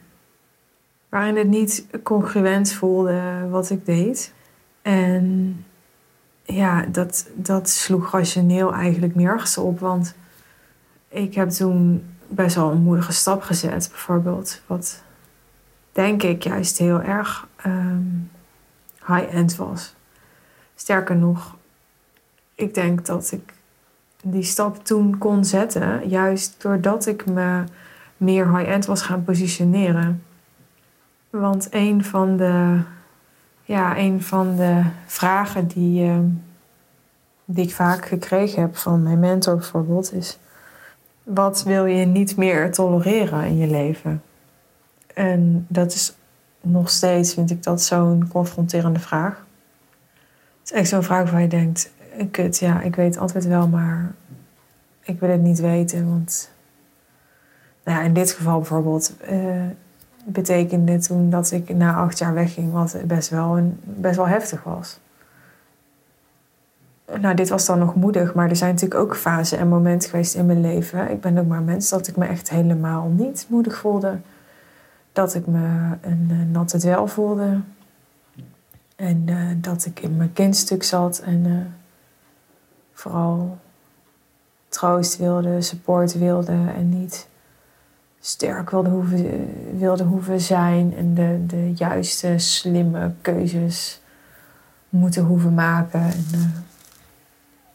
waarin 1.10 1.36
het 1.36 1.48
niet 1.48 1.86
congruent 2.02 2.72
voelde 2.72 3.46
wat 3.50 3.70
ik 3.70 3.86
deed. 3.86 4.32
En 4.82 5.56
ja, 6.42 6.82
dat, 6.82 7.30
dat 7.34 7.68
sloeg 7.68 8.12
rationeel 8.12 8.74
eigenlijk 8.74 9.14
nergens 9.14 9.58
op, 9.58 9.80
want 9.80 10.14
ik 11.08 11.34
heb 11.34 11.48
toen 11.48 12.04
best 12.28 12.54
wel 12.56 12.70
een 12.70 12.82
moedige 12.82 13.12
stap 13.12 13.42
gezet, 13.42 13.88
bijvoorbeeld. 13.90 14.62
Wat 14.66 15.02
denk 15.92 16.22
ik 16.22 16.42
juist 16.42 16.78
heel 16.78 17.00
erg 17.00 17.48
um, 17.66 18.30
high-end 19.06 19.56
was. 19.56 19.94
Sterker 20.74 21.16
nog, 21.16 21.56
ik 22.54 22.74
denk 22.74 23.06
dat 23.06 23.32
ik 23.32 23.52
die 24.22 24.42
stap 24.42 24.84
toen 24.84 25.18
kon 25.18 25.44
zetten. 25.44 26.08
Juist 26.08 26.62
doordat 26.62 27.06
ik 27.06 27.26
me 27.26 27.64
meer 28.16 28.56
high-end 28.56 28.86
was 28.86 29.02
gaan 29.02 29.24
positioneren. 29.24 30.22
Want 31.30 31.68
een 31.70 32.04
van 32.04 32.36
de, 32.36 32.80
ja, 33.62 33.98
een 33.98 34.22
van 34.22 34.56
de 34.56 34.82
vragen 35.06 35.66
die, 35.66 36.06
uh, 36.06 36.18
die 37.44 37.64
ik 37.64 37.74
vaak 37.74 38.06
gekregen 38.06 38.62
heb 38.62 38.76
van 38.76 39.02
mijn 39.02 39.18
mentor 39.18 39.56
bijvoorbeeld 39.56 40.12
is: 40.12 40.38
wat 41.22 41.62
wil 41.62 41.84
je 41.84 42.06
niet 42.06 42.36
meer 42.36 42.72
tolereren 42.72 43.44
in 43.44 43.56
je 43.56 43.66
leven? 43.66 44.22
En 45.14 45.66
dat 45.68 45.92
is 45.92 46.14
nog 46.60 46.90
steeds, 46.90 47.34
vind 47.34 47.50
ik 47.50 47.62
dat 47.62 47.82
zo'n 47.82 48.28
confronterende 48.28 49.00
vraag. 49.00 49.44
Het 50.60 50.70
is 50.70 50.72
echt 50.72 50.88
zo'n 50.88 51.02
vraag 51.02 51.30
waar 51.30 51.40
je 51.40 51.48
denkt: 51.48 51.92
kut, 52.30 52.58
ja, 52.58 52.80
ik 52.80 52.96
weet 52.96 53.14
het 53.14 53.22
antwoord 53.22 53.46
wel, 53.46 53.68
maar 53.68 54.12
ik 55.00 55.20
wil 55.20 55.30
het 55.30 55.42
niet 55.42 55.60
weten. 55.60 56.08
Want 56.08 56.50
nou 57.84 57.98
ja, 57.98 58.04
in 58.04 58.14
dit 58.14 58.32
geval 58.32 58.58
bijvoorbeeld 58.58 59.14
uh, 59.30 59.62
betekende 60.24 60.98
toen 60.98 61.30
dat 61.30 61.50
ik 61.50 61.74
na 61.74 61.94
acht 61.94 62.18
jaar 62.18 62.34
wegging, 62.34 62.72
wat 62.72 62.96
best 63.06 63.28
wel, 63.28 63.58
een, 63.58 63.80
best 63.82 64.16
wel 64.16 64.28
heftig 64.28 64.62
was. 64.62 65.00
Nou, 67.20 67.34
dit 67.34 67.48
was 67.48 67.66
dan 67.66 67.78
nog 67.78 67.94
moedig, 67.94 68.34
maar 68.34 68.48
er 68.48 68.56
zijn 68.56 68.74
natuurlijk 68.74 69.00
ook 69.00 69.16
fasen 69.16 69.58
en 69.58 69.68
momenten 69.68 70.10
geweest 70.10 70.34
in 70.34 70.46
mijn 70.46 70.60
leven. 70.60 71.10
Ik 71.10 71.20
ben 71.20 71.38
ook 71.38 71.46
maar 71.46 71.62
mens 71.62 71.88
dat 71.88 72.06
ik 72.06 72.16
me 72.16 72.26
echt 72.26 72.50
helemaal 72.50 73.08
niet 73.08 73.46
moedig 73.48 73.76
voelde. 73.76 74.18
Dat 75.12 75.34
ik 75.34 75.46
me 75.46 75.96
een 76.00 76.28
uh, 76.30 76.52
natte 76.52 76.78
dwel 76.78 77.06
voelde. 77.06 77.60
En 78.96 79.26
uh, 79.26 79.50
dat 79.56 79.84
ik 79.84 80.00
in 80.00 80.16
mijn 80.16 80.32
kindstuk 80.32 80.82
zat 80.82 81.18
en 81.18 81.46
uh, 81.46 81.58
vooral 82.92 83.58
troost 84.68 85.16
wilde, 85.16 85.60
support 85.60 86.18
wilde 86.18 86.56
en 86.76 86.88
niet 86.88 87.28
sterk 88.20 88.70
wilde 88.70 88.88
hoeven, 88.88 89.50
wilde 89.78 90.04
hoeven 90.04 90.40
zijn 90.40 90.94
en 90.96 91.14
de, 91.14 91.46
de 91.46 91.72
juiste, 91.74 92.38
slimme 92.38 93.12
keuzes 93.20 94.00
moeten 94.88 95.22
hoeven 95.22 95.54
maken. 95.54 96.00
En, 96.00 96.24
uh, 96.34 96.46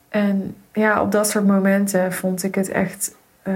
en 0.09 0.55
ja, 0.73 1.01
op 1.01 1.11
dat 1.11 1.29
soort 1.29 1.45
momenten 1.45 2.13
vond 2.13 2.43
ik 2.43 2.55
het 2.55 2.69
echt 2.69 3.15
uh, 3.43 3.55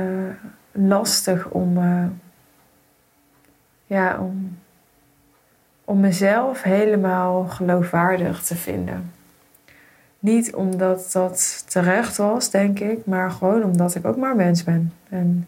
lastig 0.71 1.49
om, 1.49 1.77
uh, 1.77 2.05
ja, 3.85 4.19
om, 4.19 4.57
om 5.85 5.99
mezelf 5.99 6.61
helemaal 6.63 7.43
geloofwaardig 7.43 8.43
te 8.43 8.55
vinden. 8.55 9.11
Niet 10.19 10.55
omdat 10.55 11.09
dat 11.11 11.63
terecht 11.67 12.17
was, 12.17 12.49
denk 12.49 12.79
ik, 12.79 13.05
maar 13.05 13.31
gewoon 13.31 13.63
omdat 13.63 13.95
ik 13.95 14.05
ook 14.05 14.17
maar 14.17 14.35
mens 14.35 14.63
ben. 14.63 14.93
En 15.09 15.47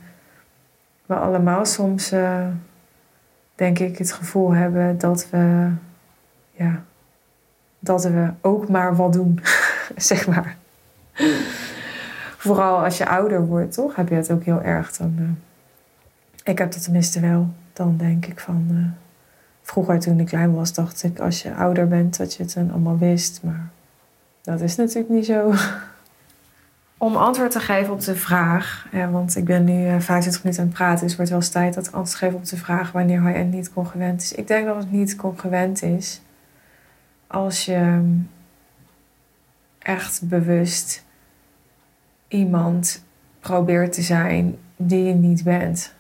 we 1.12 1.18
allemaal 1.18 1.66
soms, 1.66 2.14
uh, 2.14 2.48
denk 3.56 3.80
ik, 3.80 3.98
het 3.98 4.12
gevoel 4.12 4.54
hebben 4.54 4.98
dat 4.98 5.30
we, 5.30 5.70
ja, 6.52 6.84
dat 7.80 8.04
we 8.04 8.30
ook 8.42 8.70
maar 8.70 8.96
wat 8.96 9.14
doen, 9.14 9.40
zeg 9.96 10.28
maar. 10.28 10.58
Vooral 12.38 12.84
als 12.84 12.98
je 12.98 13.08
ouder 13.08 13.46
wordt, 13.46 13.74
toch? 13.74 13.96
Heb 13.96 14.10
je 14.10 14.16
het 14.16 14.32
ook 14.32 14.44
heel 14.44 14.62
erg. 14.62 14.92
Dan, 14.92 15.16
uh, 15.20 15.30
ik 16.44 16.58
heb 16.58 16.72
dat 16.72 16.84
tenminste 16.84 17.20
wel. 17.20 17.48
Dan 17.74 17.98
denk 17.98 18.26
ik 18.26 18.40
van. 18.40 18.68
Uh, 18.72 18.86
vroeger, 19.62 20.00
toen 20.00 20.20
ik 20.20 20.26
klein 20.26 20.54
was, 20.54 20.74
dacht 20.74 21.04
ik 21.04 21.20
als 21.20 21.42
je 21.42 21.54
ouder 21.54 21.88
bent 21.88 22.18
dat 22.18 22.34
je 22.34 22.44
het 22.44 22.54
dan 22.54 22.72
allemaal 22.72 22.98
wist. 22.98 23.40
Maar 23.44 23.70
dat 24.42 24.62
is 24.62 24.76
natuurlijk 24.76 25.10
niet 25.10 25.26
zo. 25.26 25.52
Om 27.02 27.16
antwoord 27.16 27.52
te 27.52 27.60
geven 27.60 27.94
op 27.94 28.02
de 28.02 28.16
vraag, 28.16 28.88
want 29.12 29.36
ik 29.36 29.46
ben 29.46 29.64
nu 29.64 30.02
25 30.02 30.44
minuten 30.44 30.64
aan 30.64 30.70
het 30.70 30.78
praten, 30.78 31.00
dus 31.00 31.08
het 31.08 31.16
wordt 31.16 31.30
wel 31.30 31.40
eens 31.40 31.50
tijd 31.50 31.74
dat 31.74 31.88
ik 31.88 31.94
antwoord 31.94 32.18
geef 32.18 32.34
op 32.34 32.46
de 32.46 32.58
vraag 32.58 32.92
wanneer 32.92 33.22
high-end 33.22 33.54
niet 33.54 33.74
congruent 33.74 34.22
is. 34.22 34.32
Ik 34.32 34.48
denk 34.48 34.66
dat 34.66 34.76
het 34.76 34.92
niet 34.92 35.16
congruent 35.16 35.84
is 35.84 36.22
als 37.28 37.66
je 37.66 38.12
echt 39.80 40.22
bewust 40.24 41.06
iemand 42.28 43.04
probeert 43.40 43.94
te 43.94 44.02
zijn 44.02 44.58
die 44.76 45.04
je 45.04 45.14
niet 45.14 45.44
bent. 45.44 45.94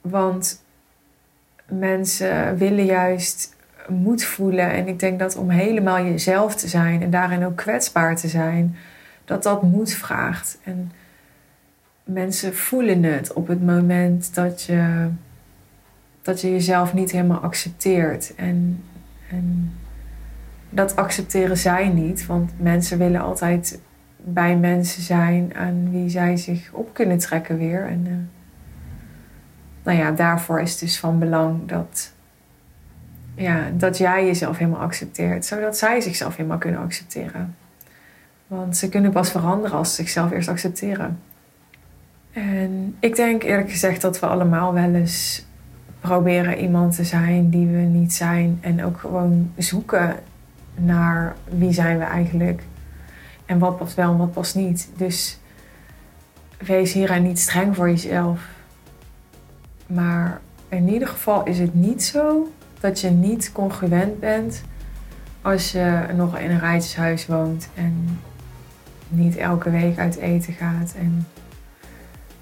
Want 0.00 0.64
mensen 1.68 2.56
willen 2.56 2.84
juist 2.84 3.56
moed 3.88 4.24
voelen. 4.24 4.70
En 4.70 4.88
ik 4.88 4.98
denk 4.98 5.18
dat 5.18 5.36
om 5.36 5.50
helemaal 5.50 6.04
jezelf 6.04 6.54
te 6.54 6.68
zijn 6.68 7.02
en 7.02 7.10
daarin 7.10 7.44
ook 7.44 7.56
kwetsbaar 7.56 8.16
te 8.16 8.28
zijn, 8.28 8.76
dat 9.26 9.42
dat 9.42 9.62
moed 9.62 9.92
vraagt. 9.92 10.58
En 10.64 10.92
mensen 12.04 12.54
voelen 12.54 13.02
het 13.02 13.32
op 13.32 13.46
het 13.46 13.64
moment 13.66 14.34
dat 14.34 14.62
je, 14.62 15.08
dat 16.22 16.40
je 16.40 16.50
jezelf 16.50 16.94
niet 16.94 17.10
helemaal 17.10 17.40
accepteert. 17.40 18.34
En, 18.34 18.84
en 19.30 19.72
dat 20.70 20.96
accepteren 20.96 21.56
zij 21.56 21.88
niet, 21.88 22.26
want 22.26 22.52
mensen 22.56 22.98
willen 22.98 23.20
altijd 23.20 23.80
bij 24.16 24.56
mensen 24.56 25.02
zijn 25.02 25.54
aan 25.54 25.90
wie 25.90 26.08
zij 26.08 26.36
zich 26.36 26.72
op 26.72 26.94
kunnen 26.94 27.18
trekken 27.18 27.58
weer. 27.58 27.86
En 27.86 28.04
uh, 28.06 28.12
nou 29.82 29.98
ja, 29.98 30.10
daarvoor 30.10 30.60
is 30.60 30.70
het 30.70 30.80
dus 30.80 30.98
van 30.98 31.18
belang 31.18 31.68
dat, 31.68 32.12
ja, 33.34 33.70
dat 33.74 33.98
jij 33.98 34.26
jezelf 34.26 34.58
helemaal 34.58 34.80
accepteert, 34.80 35.44
zodat 35.44 35.78
zij 35.78 36.00
zichzelf 36.00 36.36
helemaal 36.36 36.58
kunnen 36.58 36.80
accepteren. 36.80 37.54
Want 38.46 38.76
ze 38.76 38.88
kunnen 38.88 39.12
pas 39.12 39.30
veranderen 39.30 39.76
als 39.78 39.88
ze 39.88 39.94
zichzelf 39.94 40.30
eerst 40.30 40.48
accepteren. 40.48 41.18
En 42.32 42.96
ik 43.00 43.16
denk 43.16 43.42
eerlijk 43.42 43.70
gezegd 43.70 44.00
dat 44.00 44.20
we 44.20 44.26
allemaal 44.26 44.72
wel 44.72 44.94
eens 44.94 45.44
proberen 46.00 46.58
iemand 46.58 46.96
te 46.96 47.04
zijn 47.04 47.50
die 47.50 47.66
we 47.66 47.76
niet 47.76 48.12
zijn. 48.12 48.58
En 48.60 48.84
ook 48.84 48.98
gewoon 48.98 49.52
zoeken 49.56 50.16
naar 50.74 51.36
wie 51.48 51.72
zijn 51.72 51.98
we 51.98 52.04
eigenlijk. 52.04 52.62
En 53.46 53.58
wat 53.58 53.76
past 53.76 53.94
wel 53.94 54.10
en 54.10 54.16
wat 54.16 54.32
past 54.32 54.54
niet. 54.54 54.90
Dus 54.96 55.38
wees 56.58 56.92
hierin 56.92 57.22
niet 57.22 57.38
streng 57.38 57.76
voor 57.76 57.88
jezelf. 57.88 58.40
Maar 59.86 60.40
in 60.68 60.88
ieder 60.88 61.08
geval 61.08 61.44
is 61.44 61.58
het 61.58 61.74
niet 61.74 62.04
zo 62.04 62.52
dat 62.80 63.00
je 63.00 63.10
niet 63.10 63.52
congruent 63.52 64.20
bent 64.20 64.62
als 65.42 65.72
je 65.72 66.06
nog 66.14 66.38
in 66.38 66.50
een 66.50 66.58
rijtjeshuis 66.58 67.26
woont 67.26 67.68
en 67.74 68.18
niet 69.08 69.36
elke 69.36 69.70
week 69.70 69.98
uit 69.98 70.16
eten 70.16 70.52
gaat 70.52 70.94
en 70.98 71.26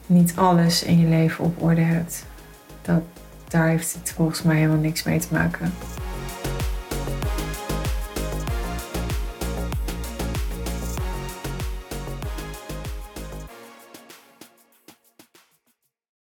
niet 0.06 0.36
alles 0.36 0.82
in 0.82 0.98
je 0.98 1.06
leven 1.06 1.44
op 1.44 1.62
orde 1.62 1.80
hebt. 1.80 2.24
Dat, 2.82 3.02
daar 3.48 3.68
heeft 3.68 3.94
het 3.94 4.12
volgens 4.12 4.42
mij 4.42 4.56
helemaal 4.56 4.78
niks 4.78 5.02
mee 5.02 5.18
te 5.18 5.28
maken. 5.30 5.72